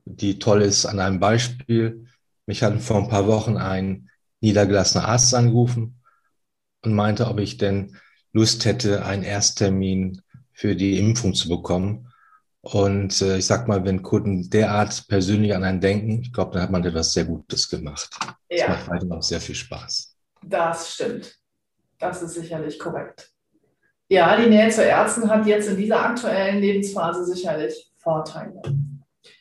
die 0.05 0.39
toll 0.39 0.61
ist, 0.61 0.85
an 0.85 0.99
einem 0.99 1.19
Beispiel. 1.19 2.07
Mich 2.45 2.63
hat 2.63 2.79
vor 2.81 2.97
ein 2.97 3.09
paar 3.09 3.27
Wochen 3.27 3.57
ein 3.57 4.09
niedergelassener 4.39 5.07
Arzt 5.07 5.33
angerufen 5.35 6.01
und 6.83 6.93
meinte, 6.93 7.27
ob 7.27 7.39
ich 7.39 7.57
denn 7.57 7.97
Lust 8.31 8.65
hätte, 8.65 9.05
einen 9.05 9.23
Ersttermin 9.23 10.21
für 10.59 10.75
die 10.75 10.99
Impfung 10.99 11.33
zu 11.33 11.47
bekommen. 11.47 12.11
Und 12.59 13.21
äh, 13.21 13.37
ich 13.37 13.45
sag 13.45 13.69
mal, 13.69 13.85
wenn 13.85 14.03
Kunden 14.03 14.49
derart 14.49 15.07
persönlich 15.07 15.55
an 15.55 15.63
einen 15.63 15.79
denken, 15.79 16.21
ich 16.21 16.33
glaube, 16.33 16.51
dann 16.51 16.63
hat 16.63 16.69
man 16.69 16.83
etwas 16.83 17.13
sehr 17.13 17.23
Gutes 17.23 17.69
gemacht. 17.69 18.09
Ja. 18.49 18.67
Das 18.67 18.75
macht 18.75 18.89
weiterhin 18.89 19.13
auch 19.13 19.23
sehr 19.23 19.39
viel 19.39 19.55
Spaß. 19.55 20.17
Das 20.43 20.93
stimmt. 20.93 21.33
Das 21.97 22.21
ist 22.21 22.33
sicherlich 22.33 22.77
korrekt. 22.77 23.31
Ja, 24.09 24.35
die 24.35 24.49
Nähe 24.49 24.69
zu 24.69 24.83
Ärzten 24.83 25.29
hat 25.29 25.45
jetzt 25.45 25.69
in 25.69 25.77
dieser 25.77 26.03
aktuellen 26.03 26.59
Lebensphase 26.59 27.23
sicherlich 27.23 27.93
Vorteile. 27.97 28.61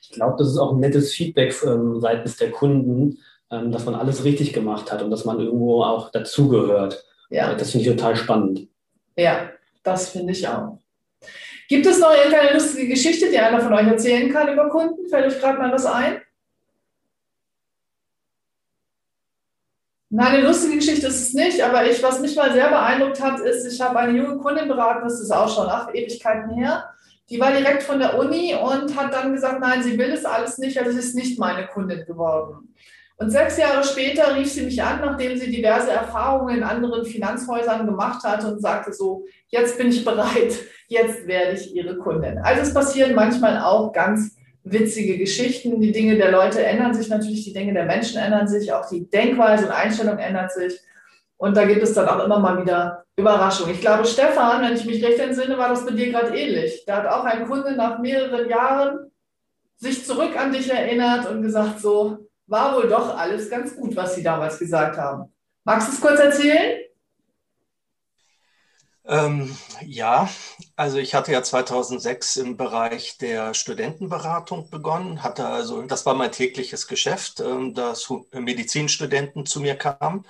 Ich 0.01 0.11
glaube, 0.11 0.37
das 0.39 0.49
ist 0.49 0.59
auch 0.59 0.73
ein 0.73 0.81
nettes 0.81 1.13
Feedback 1.13 1.53
ähm, 1.65 2.01
seitens 2.01 2.37
der 2.37 2.53
Kunden, 2.53 3.19
ähm, 3.51 3.73
dass 3.73 3.85
man 3.87 3.97
alles 3.97 4.23
richtig 4.23 4.53
gemacht 4.53 4.93
hat 4.93 5.03
und 5.03 5.11
dass 5.11 5.25
man 5.25 5.41
irgendwo 5.41 5.83
auch 5.83 6.13
dazugehört. 6.13 7.05
Ja. 7.29 7.55
Das 7.55 7.73
finde 7.73 7.89
ich 7.89 7.97
total 7.97 8.15
spannend. 8.15 8.69
Ja, 9.17 9.51
das 9.83 10.11
finde 10.11 10.33
ich 10.33 10.47
auch. 10.47 10.79
Gibt 11.69 11.85
es 11.85 11.99
noch 11.99 12.15
irgendeine 12.15 12.55
lustige 12.55 12.89
Geschichte, 12.89 13.29
die 13.31 13.39
einer 13.39 13.61
von 13.61 13.75
euch 13.75 13.87
erzählen 13.87 14.33
kann 14.33 14.51
über 14.51 14.71
Kunden? 14.71 15.07
Fällt 15.09 15.27
euch 15.27 15.39
gerade 15.39 15.59
mal 15.59 15.71
was 15.71 15.85
ein? 15.85 16.23
Nein, 20.11 20.37
eine 20.37 20.47
lustige 20.47 20.77
Geschichte 20.77 21.07
ist 21.09 21.21
es 21.21 21.35
nicht, 21.35 21.63
aber 21.63 21.89
ich, 21.89 22.03
was 22.03 22.21
mich 22.21 22.35
mal 22.35 22.51
sehr 22.55 22.71
beeindruckt 22.71 23.23
hat, 23.23 23.41
ist, 23.41 23.71
ich 23.71 23.79
habe 23.79 23.99
eine 23.99 24.17
junge 24.17 24.39
Kundin 24.39 24.67
beraten, 24.67 25.05
das 25.05 25.21
ist 25.21 25.31
auch 25.31 25.55
schon 25.55 25.67
ach, 25.69 25.93
Ewigkeiten 25.93 26.55
her. 26.55 26.91
Die 27.29 27.39
war 27.39 27.53
direkt 27.53 27.83
von 27.83 27.99
der 27.99 28.19
Uni 28.19 28.55
und 28.55 28.97
hat 28.97 29.13
dann 29.13 29.35
gesagt, 29.35 29.61
nein, 29.61 29.83
sie 29.83 29.99
will 29.99 30.11
es 30.11 30.25
alles 30.25 30.57
nicht, 30.57 30.79
also 30.79 30.93
sie 30.93 31.01
ist 31.01 31.15
nicht 31.15 31.39
meine 31.39 31.67
Kundin 31.67 32.07
geworden. 32.07 32.75
Und 33.21 33.31
sechs 33.31 33.59
Jahre 33.59 33.83
später 33.83 34.37
rief 34.37 34.51
sie 34.53 34.63
mich 34.63 34.81
an, 34.81 35.01
nachdem 35.01 35.37
sie 35.37 35.51
diverse 35.51 35.91
Erfahrungen 35.91 36.59
in 36.59 36.63
anderen 36.63 37.05
Finanzhäusern 37.05 37.85
gemacht 37.85 38.23
hatte 38.23 38.47
und 38.47 38.61
sagte 38.61 38.93
so, 38.93 39.27
jetzt 39.49 39.77
bin 39.77 39.89
ich 39.89 40.05
bereit, 40.05 40.55
jetzt 40.87 41.27
werde 41.27 41.55
ich 41.55 41.75
Ihre 41.75 41.99
Kundin. 41.99 42.39
Also 42.39 42.63
es 42.63 42.73
passieren 42.73 43.17
manchmal 43.17 43.59
auch 43.59 43.93
ganz 43.93 44.37
witzige 44.63 45.19
Geschichten. 45.19 45.81
Die 45.81 45.91
Dinge 45.91 46.17
der 46.17 46.31
Leute 46.31 46.63
ändern 46.63 46.95
sich 46.95 47.09
natürlich, 47.09 47.43
die 47.43 47.53
Dinge 47.53 47.75
der 47.75 47.87
Menschen 47.87 48.21
ändern 48.21 48.47
sich, 48.47 48.73
auch 48.73 48.89
die 48.89 49.11
Denkweise 49.11 49.67
und 49.67 49.73
Einstellung 49.73 50.19
ändert 50.19 50.53
sich. 50.53 50.79
Und 51.39 51.57
da 51.57 51.65
gibt 51.65 51.83
es 51.83 51.95
dann 51.95 52.09
auch 52.09 52.25
immer 52.25 52.39
mal 52.39 52.63
wieder 52.63 53.05
Überraschungen. 53.17 53.75
Ich 53.75 53.81
glaube, 53.81 54.05
Stefan, 54.05 54.63
wenn 54.63 54.77
ich 54.77 54.85
mich 54.85 55.05
recht 55.05 55.19
entsinne, 55.19 55.59
war 55.59 55.71
das 55.71 55.85
bei 55.85 55.91
dir 55.91 56.13
gerade 56.13 56.37
ähnlich. 56.37 56.85
Da 56.87 56.99
hat 56.99 57.07
auch 57.07 57.25
ein 57.25 57.49
Kunde 57.49 57.73
nach 57.73 57.99
mehreren 57.99 58.49
Jahren 58.49 59.11
sich 59.77 60.07
zurück 60.07 60.37
an 60.39 60.53
dich 60.53 60.71
erinnert 60.71 61.29
und 61.29 61.43
gesagt, 61.43 61.81
so, 61.81 62.28
war 62.49 62.75
wohl 62.77 62.89
doch 62.89 63.17
alles 63.17 63.49
ganz 63.49 63.77
gut, 63.77 63.95
was 63.95 64.15
Sie 64.15 64.23
damals 64.23 64.59
gesagt 64.59 64.97
haben. 64.97 65.33
Magst 65.65 65.89
du 65.89 65.93
es 65.93 66.01
kurz 66.01 66.19
erzählen? 66.19 66.81
Ähm, 69.09 69.57
ja, 69.87 70.29
also 70.77 70.99
ich 70.99 71.15
hatte 71.15 71.33
ja 71.33 71.43
2006 71.43 72.37
im 72.37 72.59
Bereich 72.59 73.17
der 73.17 73.55
Studentenberatung 73.55 74.69
begonnen, 74.69 75.23
hatte 75.23 75.47
also, 75.47 75.81
das 75.83 76.05
war 76.05 76.15
mein 76.15 76.31
tägliches 76.31 76.87
Geschäft, 76.87 77.41
ähm, 77.41 77.73
dass 77.73 78.13
Medizinstudenten 78.33 79.47
zu 79.47 79.61
mir 79.61 79.77
kamen. 79.77 80.27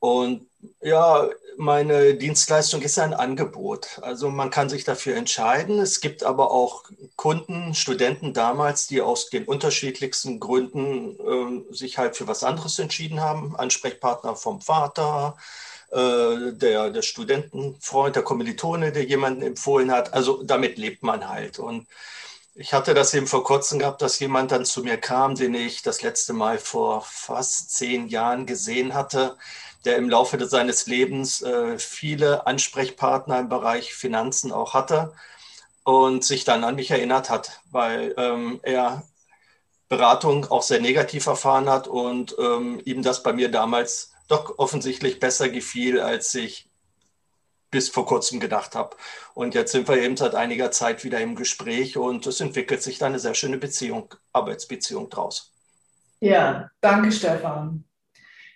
Und 0.00 0.46
ja, 0.80 1.28
meine 1.58 2.14
Dienstleistung 2.14 2.82
ist 2.82 2.98
ein 3.00 3.14
Angebot. 3.14 3.98
Also 4.02 4.30
man 4.30 4.50
kann 4.50 4.68
sich 4.68 4.84
dafür 4.84 5.16
entscheiden. 5.16 5.80
Es 5.80 6.00
gibt 6.00 6.22
aber 6.22 6.52
auch 6.52 6.84
Kunden, 7.16 7.74
Studenten 7.74 8.32
damals, 8.32 8.86
die 8.86 9.02
aus 9.02 9.28
den 9.28 9.44
unterschiedlichsten 9.44 10.38
Gründen 10.38 11.18
äh, 11.18 11.74
sich 11.74 11.98
halt 11.98 12.16
für 12.16 12.28
was 12.28 12.44
anderes 12.44 12.78
entschieden 12.78 13.20
haben. 13.20 13.56
Ansprechpartner 13.56 14.36
vom 14.36 14.60
Vater, 14.60 15.36
äh, 15.90 16.52
der, 16.52 16.90
der 16.90 17.02
Studentenfreund, 17.02 18.14
der 18.14 18.22
Kommilitone, 18.22 18.92
der 18.92 19.04
jemanden 19.04 19.42
empfohlen 19.42 19.90
hat. 19.90 20.14
Also 20.14 20.44
damit 20.44 20.78
lebt 20.78 21.02
man 21.02 21.28
halt. 21.28 21.58
Und 21.58 21.88
ich 22.54 22.72
hatte 22.72 22.94
das 22.94 23.14
eben 23.14 23.26
vor 23.26 23.42
kurzem 23.42 23.80
gehabt, 23.80 24.00
dass 24.02 24.20
jemand 24.20 24.52
dann 24.52 24.64
zu 24.64 24.82
mir 24.82 24.96
kam, 24.96 25.34
den 25.34 25.54
ich 25.54 25.82
das 25.82 26.02
letzte 26.02 26.32
Mal 26.34 26.58
vor 26.58 27.02
fast 27.02 27.72
zehn 27.74 28.06
Jahren 28.08 28.46
gesehen 28.46 28.94
hatte 28.94 29.36
der 29.84 29.96
im 29.96 30.10
Laufe 30.10 30.44
seines 30.46 30.86
Lebens 30.86 31.42
äh, 31.42 31.78
viele 31.78 32.46
Ansprechpartner 32.46 33.38
im 33.40 33.48
Bereich 33.48 33.94
Finanzen 33.94 34.52
auch 34.52 34.74
hatte 34.74 35.12
und 35.84 36.24
sich 36.24 36.44
dann 36.44 36.64
an 36.64 36.74
mich 36.74 36.90
erinnert 36.90 37.30
hat, 37.30 37.60
weil 37.70 38.14
ähm, 38.16 38.60
er 38.62 39.04
Beratung 39.88 40.50
auch 40.50 40.62
sehr 40.62 40.80
negativ 40.80 41.26
erfahren 41.26 41.68
hat 41.68 41.88
und 41.88 42.36
ähm, 42.38 42.80
ihm 42.84 43.02
das 43.02 43.22
bei 43.22 43.32
mir 43.32 43.50
damals 43.50 44.12
doch 44.28 44.58
offensichtlich 44.58 45.18
besser 45.18 45.48
gefiel, 45.48 46.00
als 46.00 46.34
ich 46.34 46.68
bis 47.70 47.88
vor 47.88 48.06
kurzem 48.06 48.40
gedacht 48.40 48.74
habe. 48.74 48.96
Und 49.34 49.54
jetzt 49.54 49.72
sind 49.72 49.88
wir 49.88 50.00
eben 50.02 50.16
seit 50.16 50.34
einiger 50.34 50.70
Zeit 50.70 51.04
wieder 51.04 51.20
im 51.20 51.36
Gespräch 51.36 51.96
und 51.96 52.26
es 52.26 52.40
entwickelt 52.40 52.82
sich 52.82 52.98
da 52.98 53.06
eine 53.06 53.18
sehr 53.18 53.34
schöne 53.34 53.58
Beziehung, 53.58 54.14
Arbeitsbeziehung 54.32 55.08
draus. 55.10 55.52
Ja, 56.20 56.70
danke 56.80 57.12
Stefan. 57.12 57.84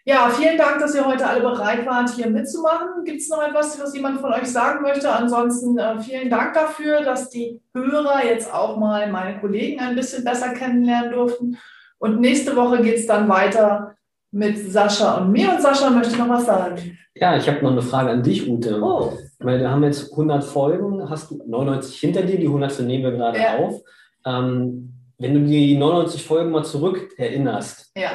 Ja, 0.05 0.29
vielen 0.31 0.59
Dank, 0.59 0.81
dass 0.81 0.97
ihr 0.97 1.07
heute 1.07 1.27
alle 1.27 1.43
bereit 1.43 1.87
wart, 1.87 2.11
hier 2.11 2.29
mitzumachen. 2.29 3.05
Gibt 3.05 3.21
es 3.21 3.29
noch 3.29 3.41
etwas, 3.41 3.81
was 3.81 3.95
jemand 3.95 4.21
von 4.21 4.33
euch 4.33 4.49
sagen 4.49 4.83
möchte? 4.83 5.09
Ansonsten 5.09 5.79
äh, 5.79 6.01
vielen 6.01 6.29
Dank 6.29 6.55
dafür, 6.55 7.03
dass 7.03 7.31
die 7.31 7.61
Hörer 7.73 8.25
jetzt 8.25 8.53
auch 8.53 8.77
mal 8.79 9.11
meine 9.13 9.39
Kollegen 9.39 9.81
ein 9.81 9.95
bisschen 9.95 10.25
besser 10.25 10.55
kennenlernen 10.55 11.13
durften. 11.13 11.57
Und 11.99 12.21
nächste 12.21 12.57
Woche 12.57 12.83
geht 12.83 12.97
es 12.97 13.07
dann 13.07 13.29
weiter 13.29 13.95
mit 14.33 14.59
Sascha 14.73 15.19
und 15.19 15.31
mir. 15.31 15.53
Und 15.53 15.63
Sascha 15.63 15.89
möchte 15.91 16.19
noch 16.19 16.29
was 16.29 16.47
sagen. 16.47 16.99
Ja, 17.15 17.37
ich 17.37 17.49
habe 17.49 17.63
noch 17.63 17.71
eine 17.71 17.83
Frage 17.83 18.11
an 18.11 18.25
dich, 18.25 18.49
Ute. 18.49 18.83
Oh. 18.83 19.17
Weil 19.39 19.61
wir 19.61 19.71
haben 19.71 19.85
jetzt 19.85 20.11
100 20.11 20.43
Folgen, 20.43 21.09
hast 21.09 21.31
du 21.31 21.41
99 21.47 22.01
hinter 22.01 22.23
dir, 22.23 22.39
die 22.39 22.47
100 22.47 22.81
nehmen 22.81 23.05
wir 23.05 23.13
gerade 23.13 23.39
ja. 23.39 23.57
auf. 23.59 23.81
Ähm, 24.27 24.95
wenn 25.19 25.35
du 25.35 25.41
die 25.41 25.77
99 25.79 26.25
Folgen 26.25 26.51
mal 26.51 26.65
zurück 26.65 27.13
erinnerst, 27.17 27.93
ja. 27.97 28.11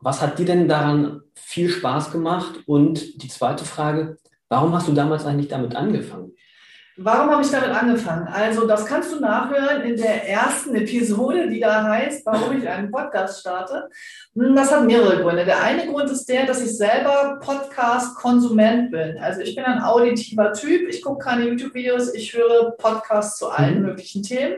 Was 0.00 0.20
hat 0.20 0.38
dir 0.38 0.46
denn 0.46 0.68
daran 0.68 1.22
viel 1.34 1.68
Spaß 1.68 2.12
gemacht? 2.12 2.60
Und 2.66 3.22
die 3.22 3.28
zweite 3.28 3.64
Frage, 3.64 4.18
warum 4.48 4.72
hast 4.74 4.88
du 4.88 4.92
damals 4.92 5.24
eigentlich 5.24 5.48
damit 5.48 5.74
angefangen? 5.74 6.32
Warum 6.98 7.30
habe 7.30 7.42
ich 7.42 7.50
damit 7.50 7.68
angefangen? 7.68 8.26
Also, 8.26 8.66
das 8.66 8.86
kannst 8.86 9.12
du 9.12 9.20
nachhören 9.20 9.82
in 9.82 9.98
der 9.98 10.26
ersten 10.26 10.74
Episode, 10.74 11.46
die 11.50 11.60
da 11.60 11.84
heißt, 11.84 12.24
warum 12.24 12.56
ich 12.56 12.66
einen 12.66 12.90
Podcast 12.90 13.40
starte. 13.40 13.90
Hm, 14.34 14.56
das 14.56 14.72
hat 14.72 14.84
mehrere 14.84 15.20
Gründe. 15.20 15.44
Der 15.44 15.62
eine 15.62 15.86
Grund 15.86 16.10
ist 16.10 16.24
der, 16.26 16.46
dass 16.46 16.62
ich 16.62 16.74
selber 16.74 17.38
Podcast-Konsument 17.42 18.90
bin. 18.90 19.18
Also, 19.18 19.42
ich 19.42 19.54
bin 19.54 19.64
ein 19.64 19.82
auditiver 19.82 20.54
Typ. 20.54 20.88
Ich 20.88 21.02
gucke 21.02 21.22
keine 21.22 21.46
YouTube-Videos. 21.46 22.14
Ich 22.14 22.32
höre 22.32 22.70
Podcasts 22.78 23.38
zu 23.38 23.50
allen 23.50 23.80
mhm. 23.80 23.86
möglichen 23.88 24.22
Themen. 24.22 24.54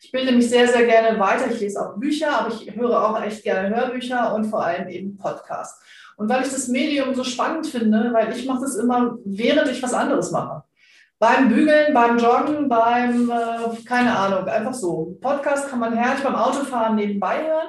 Ich 0.00 0.10
bilde 0.10 0.32
mich 0.32 0.48
sehr, 0.48 0.68
sehr 0.68 0.86
gerne 0.86 1.20
weiter. 1.20 1.50
Ich 1.50 1.60
lese 1.60 1.78
auch 1.78 1.98
Bücher, 1.98 2.40
aber 2.40 2.54
ich 2.54 2.74
höre 2.74 3.06
auch 3.06 3.22
echt 3.22 3.42
gerne 3.42 3.68
Hörbücher 3.68 4.34
und 4.34 4.46
vor 4.46 4.64
allem 4.64 4.88
eben 4.88 5.18
Podcasts. 5.18 5.82
Und 6.16 6.30
weil 6.30 6.42
ich 6.42 6.50
das 6.50 6.68
Medium 6.68 7.14
so 7.14 7.22
spannend 7.22 7.66
finde, 7.66 8.10
weil 8.14 8.34
ich 8.34 8.46
mache 8.46 8.62
das 8.62 8.76
immer, 8.76 9.18
während 9.26 9.70
ich 9.70 9.82
was 9.82 9.92
anderes 9.92 10.30
mache. 10.30 10.62
Beim 11.22 11.48
Bügeln, 11.48 11.94
beim 11.94 12.18
Joggen, 12.18 12.68
beim, 12.68 13.30
äh, 13.30 13.84
keine 13.86 14.18
Ahnung, 14.18 14.48
einfach 14.48 14.74
so. 14.74 15.16
Podcast 15.20 15.68
kann 15.68 15.78
man 15.78 15.92
herrlich 15.92 16.24
beim 16.24 16.34
Autofahren 16.34 16.96
nebenbei 16.96 17.46
hören. 17.46 17.68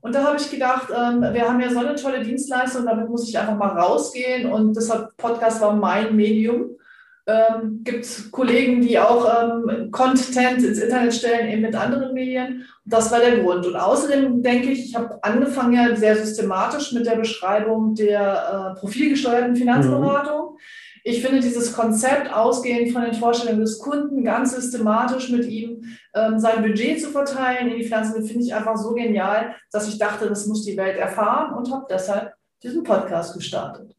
Und 0.00 0.14
da 0.14 0.24
habe 0.24 0.38
ich 0.38 0.50
gedacht, 0.50 0.88
ähm, 0.88 1.20
wir 1.20 1.46
haben 1.46 1.60
ja 1.60 1.68
so 1.68 1.80
eine 1.80 1.96
tolle 1.96 2.22
Dienstleistung, 2.22 2.86
damit 2.86 3.10
muss 3.10 3.28
ich 3.28 3.38
einfach 3.38 3.58
mal 3.58 3.78
rausgehen. 3.78 4.50
Und 4.50 4.74
deshalb 4.74 5.14
Podcast 5.18 5.60
war 5.60 5.74
mein 5.76 6.16
Medium 6.16 6.78
ähm, 7.26 7.80
gibt 7.84 8.04
es 8.04 8.30
Kollegen, 8.30 8.82
die 8.82 8.98
auch 8.98 9.26
ähm, 9.26 9.90
Content 9.90 10.62
ins 10.62 10.78
Internet 10.78 11.14
stellen, 11.14 11.48
eben 11.48 11.62
mit 11.62 11.74
anderen 11.74 12.12
Medien. 12.12 12.64
Das 12.84 13.10
war 13.10 13.20
der 13.20 13.40
Grund. 13.40 13.66
Und 13.66 13.76
außerdem 13.76 14.42
denke 14.42 14.70
ich, 14.70 14.90
ich 14.90 14.94
habe 14.94 15.18
angefangen 15.22 15.72
ja 15.72 15.96
sehr 15.96 16.16
systematisch 16.16 16.92
mit 16.92 17.06
der 17.06 17.16
Beschreibung 17.16 17.94
der 17.94 18.74
äh, 18.76 18.80
profilgesteuerten 18.80 19.56
Finanzberatung. 19.56 20.52
Mhm. 20.52 20.58
Ich 21.06 21.20
finde 21.20 21.40
dieses 21.40 21.74
Konzept, 21.74 22.32
ausgehend 22.32 22.90
von 22.92 23.02
den 23.02 23.12
Vorstellungen 23.12 23.60
des 23.60 23.78
Kunden, 23.78 24.24
ganz 24.24 24.54
systematisch 24.54 25.28
mit 25.28 25.44
ihm 25.44 25.84
ähm, 26.14 26.38
sein 26.38 26.62
Budget 26.62 26.98
zu 26.98 27.10
verteilen 27.10 27.68
in 27.68 27.76
die 27.76 27.84
Finanzen, 27.84 28.24
finde 28.24 28.42
ich 28.42 28.54
einfach 28.54 28.78
so 28.78 28.94
genial, 28.94 29.54
dass 29.70 29.86
ich 29.86 29.98
dachte, 29.98 30.26
das 30.26 30.46
muss 30.46 30.64
die 30.64 30.78
Welt 30.78 30.96
erfahren 30.96 31.54
und 31.58 31.70
habe 31.70 31.84
deshalb 31.90 32.32
diesen 32.62 32.84
Podcast 32.84 33.34
gestartet. 33.34 33.94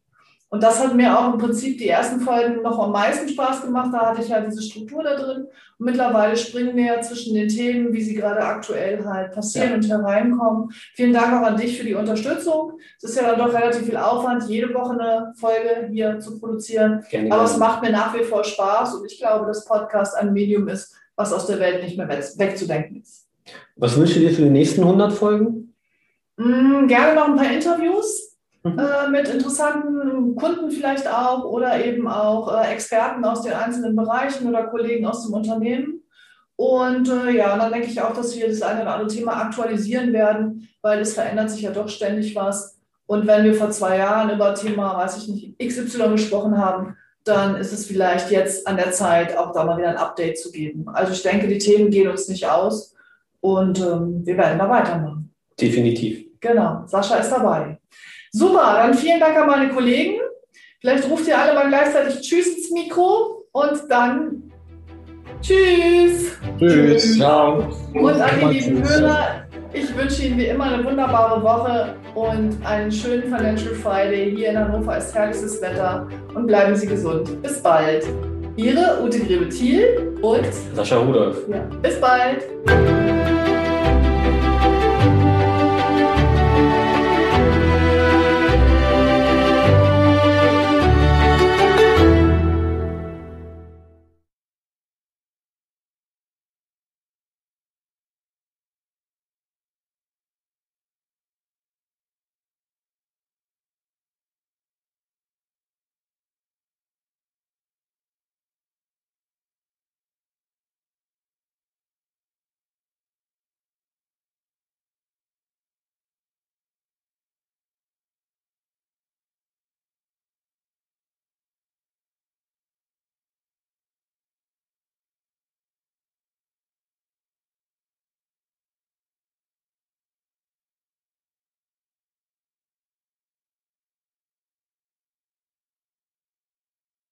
Und 0.48 0.62
das 0.62 0.80
hat 0.80 0.94
mir 0.94 1.18
auch 1.18 1.32
im 1.32 1.40
Prinzip 1.40 1.76
die 1.78 1.88
ersten 1.88 2.20
Folgen 2.20 2.62
noch 2.62 2.78
am 2.78 2.92
meisten 2.92 3.28
Spaß 3.28 3.62
gemacht. 3.62 3.90
Da 3.92 4.06
hatte 4.06 4.22
ich 4.22 4.28
ja 4.28 4.40
diese 4.40 4.62
Struktur 4.62 5.02
da 5.02 5.16
drin. 5.16 5.48
Und 5.78 5.86
mittlerweile 5.86 6.36
springen 6.36 6.76
wir 6.76 6.84
ja 6.84 7.00
zwischen 7.00 7.34
den 7.34 7.48
Themen, 7.48 7.92
wie 7.92 8.00
sie 8.00 8.14
gerade 8.14 8.40
aktuell 8.40 9.04
halt 9.04 9.32
passieren 9.32 9.70
ja. 9.70 9.74
und 9.74 9.88
hereinkommen. 9.88 10.70
Vielen 10.94 11.12
Dank 11.12 11.32
auch 11.34 11.46
an 11.46 11.56
dich 11.56 11.76
für 11.76 11.84
die 11.84 11.94
Unterstützung. 11.94 12.78
Es 12.96 13.10
ist 13.10 13.16
ja 13.16 13.28
dann 13.28 13.40
doch 13.40 13.52
relativ 13.52 13.86
viel 13.86 13.96
Aufwand, 13.96 14.48
jede 14.48 14.72
Woche 14.72 14.92
eine 14.92 15.32
Folge 15.36 15.88
hier 15.90 16.20
zu 16.20 16.38
produzieren. 16.38 17.04
Gerne, 17.10 17.32
Aber 17.32 17.42
es 17.42 17.56
macht 17.56 17.82
mir 17.82 17.90
nach 17.90 18.14
wie 18.14 18.22
vor 18.22 18.44
Spaß 18.44 18.94
und 18.94 19.10
ich 19.10 19.18
glaube, 19.18 19.46
dass 19.46 19.64
Podcast 19.64 20.16
ein 20.16 20.32
Medium 20.32 20.68
ist, 20.68 20.94
was 21.16 21.32
aus 21.32 21.46
der 21.46 21.58
Welt 21.58 21.82
nicht 21.82 21.98
mehr 21.98 22.08
wegzudenken 22.08 23.02
ist. 23.02 23.26
Was 23.74 23.96
wünschst 23.96 24.16
du 24.16 24.20
dir 24.20 24.30
für 24.30 24.42
die 24.42 24.50
nächsten 24.50 24.82
100 24.82 25.12
Folgen? 25.12 25.74
Mm, 26.36 26.86
gerne 26.86 27.14
noch 27.16 27.28
ein 27.28 27.36
paar 27.36 27.50
Interviews 27.50 28.35
Mhm. 28.66 28.78
äh, 28.78 29.08
mit 29.10 29.28
interessanten 29.28 30.34
Kunden 30.34 30.70
vielleicht 30.70 31.08
auch 31.08 31.44
oder 31.44 31.84
eben 31.84 32.08
auch 32.08 32.52
äh, 32.52 32.72
Experten 32.72 33.24
aus 33.24 33.42
den 33.42 33.52
einzelnen 33.52 33.94
Bereichen 33.94 34.48
oder 34.48 34.66
Kollegen 34.66 35.06
aus 35.06 35.24
dem 35.24 35.34
Unternehmen. 35.34 36.02
Und 36.56 37.08
äh, 37.08 37.30
ja, 37.30 37.56
dann 37.56 37.72
denke 37.72 37.88
ich 37.88 38.00
auch, 38.00 38.14
dass 38.14 38.34
wir 38.34 38.48
das 38.48 38.62
eine 38.62 38.82
oder 38.82 38.94
andere 38.94 39.10
Thema 39.10 39.36
aktualisieren 39.36 40.12
werden, 40.12 40.68
weil 40.80 41.00
es 41.00 41.14
verändert 41.14 41.50
sich 41.50 41.62
ja 41.62 41.70
doch 41.70 41.88
ständig 41.88 42.34
was. 42.34 42.78
Und 43.06 43.26
wenn 43.26 43.44
wir 43.44 43.54
vor 43.54 43.70
zwei 43.70 43.98
Jahren 43.98 44.30
über 44.30 44.54
Thema, 44.54 44.96
weiß 44.96 45.18
ich 45.18 45.28
nicht, 45.28 45.58
XY 45.58 46.10
gesprochen 46.12 46.58
haben, 46.58 46.96
dann 47.24 47.56
ist 47.56 47.72
es 47.72 47.86
vielleicht 47.86 48.30
jetzt 48.30 48.66
an 48.66 48.76
der 48.76 48.92
Zeit, 48.92 49.36
auch 49.36 49.52
da 49.52 49.64
mal 49.64 49.76
wieder 49.76 49.90
ein 49.90 49.96
Update 49.96 50.38
zu 50.38 50.50
geben. 50.50 50.88
Also 50.88 51.12
ich 51.12 51.22
denke, 51.22 51.46
die 51.46 51.58
Themen 51.58 51.90
gehen 51.90 52.08
uns 52.08 52.28
nicht 52.28 52.48
aus 52.48 52.94
und 53.40 53.80
ähm, 53.80 54.24
wir 54.24 54.36
werden 54.36 54.58
da 54.58 54.68
weitermachen. 54.68 55.32
Definitiv. 55.60 56.24
Genau, 56.40 56.84
Sascha 56.86 57.16
ist 57.16 57.30
dabei. 57.30 57.78
Super, 58.36 58.74
dann 58.82 58.92
vielen 58.92 59.18
Dank 59.18 59.34
an 59.34 59.46
meine 59.46 59.70
Kollegen. 59.70 60.20
Vielleicht 60.80 61.08
ruft 61.08 61.26
ihr 61.26 61.38
alle 61.38 61.54
mal 61.54 61.68
gleichzeitig 61.68 62.20
Tschüss 62.20 62.54
ins 62.54 62.70
Mikro 62.70 63.44
und 63.52 63.80
dann 63.88 64.52
Tschüss. 65.40 66.32
Tschüss. 66.58 67.16
Ciao. 67.16 67.66
Und 67.94 68.20
an 68.20 68.30
die 68.40 68.58
lieben 68.58 68.86
Hörer, 68.86 69.46
ich 69.72 69.96
wünsche 69.96 70.24
Ihnen 70.24 70.38
wie 70.38 70.46
immer 70.48 70.64
eine 70.64 70.84
wunderbare 70.84 71.42
Woche 71.42 71.94
und 72.14 72.58
einen 72.66 72.92
schönen 72.92 73.22
Financial 73.22 73.74
Friday. 73.74 74.36
Hier 74.36 74.50
in 74.50 74.58
Hannover 74.58 74.98
ist 74.98 75.14
herrliches 75.14 75.62
Wetter 75.62 76.06
und 76.34 76.46
bleiben 76.46 76.76
Sie 76.76 76.88
gesund. 76.88 77.42
Bis 77.42 77.62
bald. 77.62 78.04
Ihre 78.56 79.02
Ute 79.02 79.18
Grebe-Thiel 79.18 80.14
und 80.20 80.52
Sascha 80.74 80.98
Rudolph. 80.98 81.38
Ja, 81.48 81.60
bis 81.80 81.98
bald. 81.98 82.42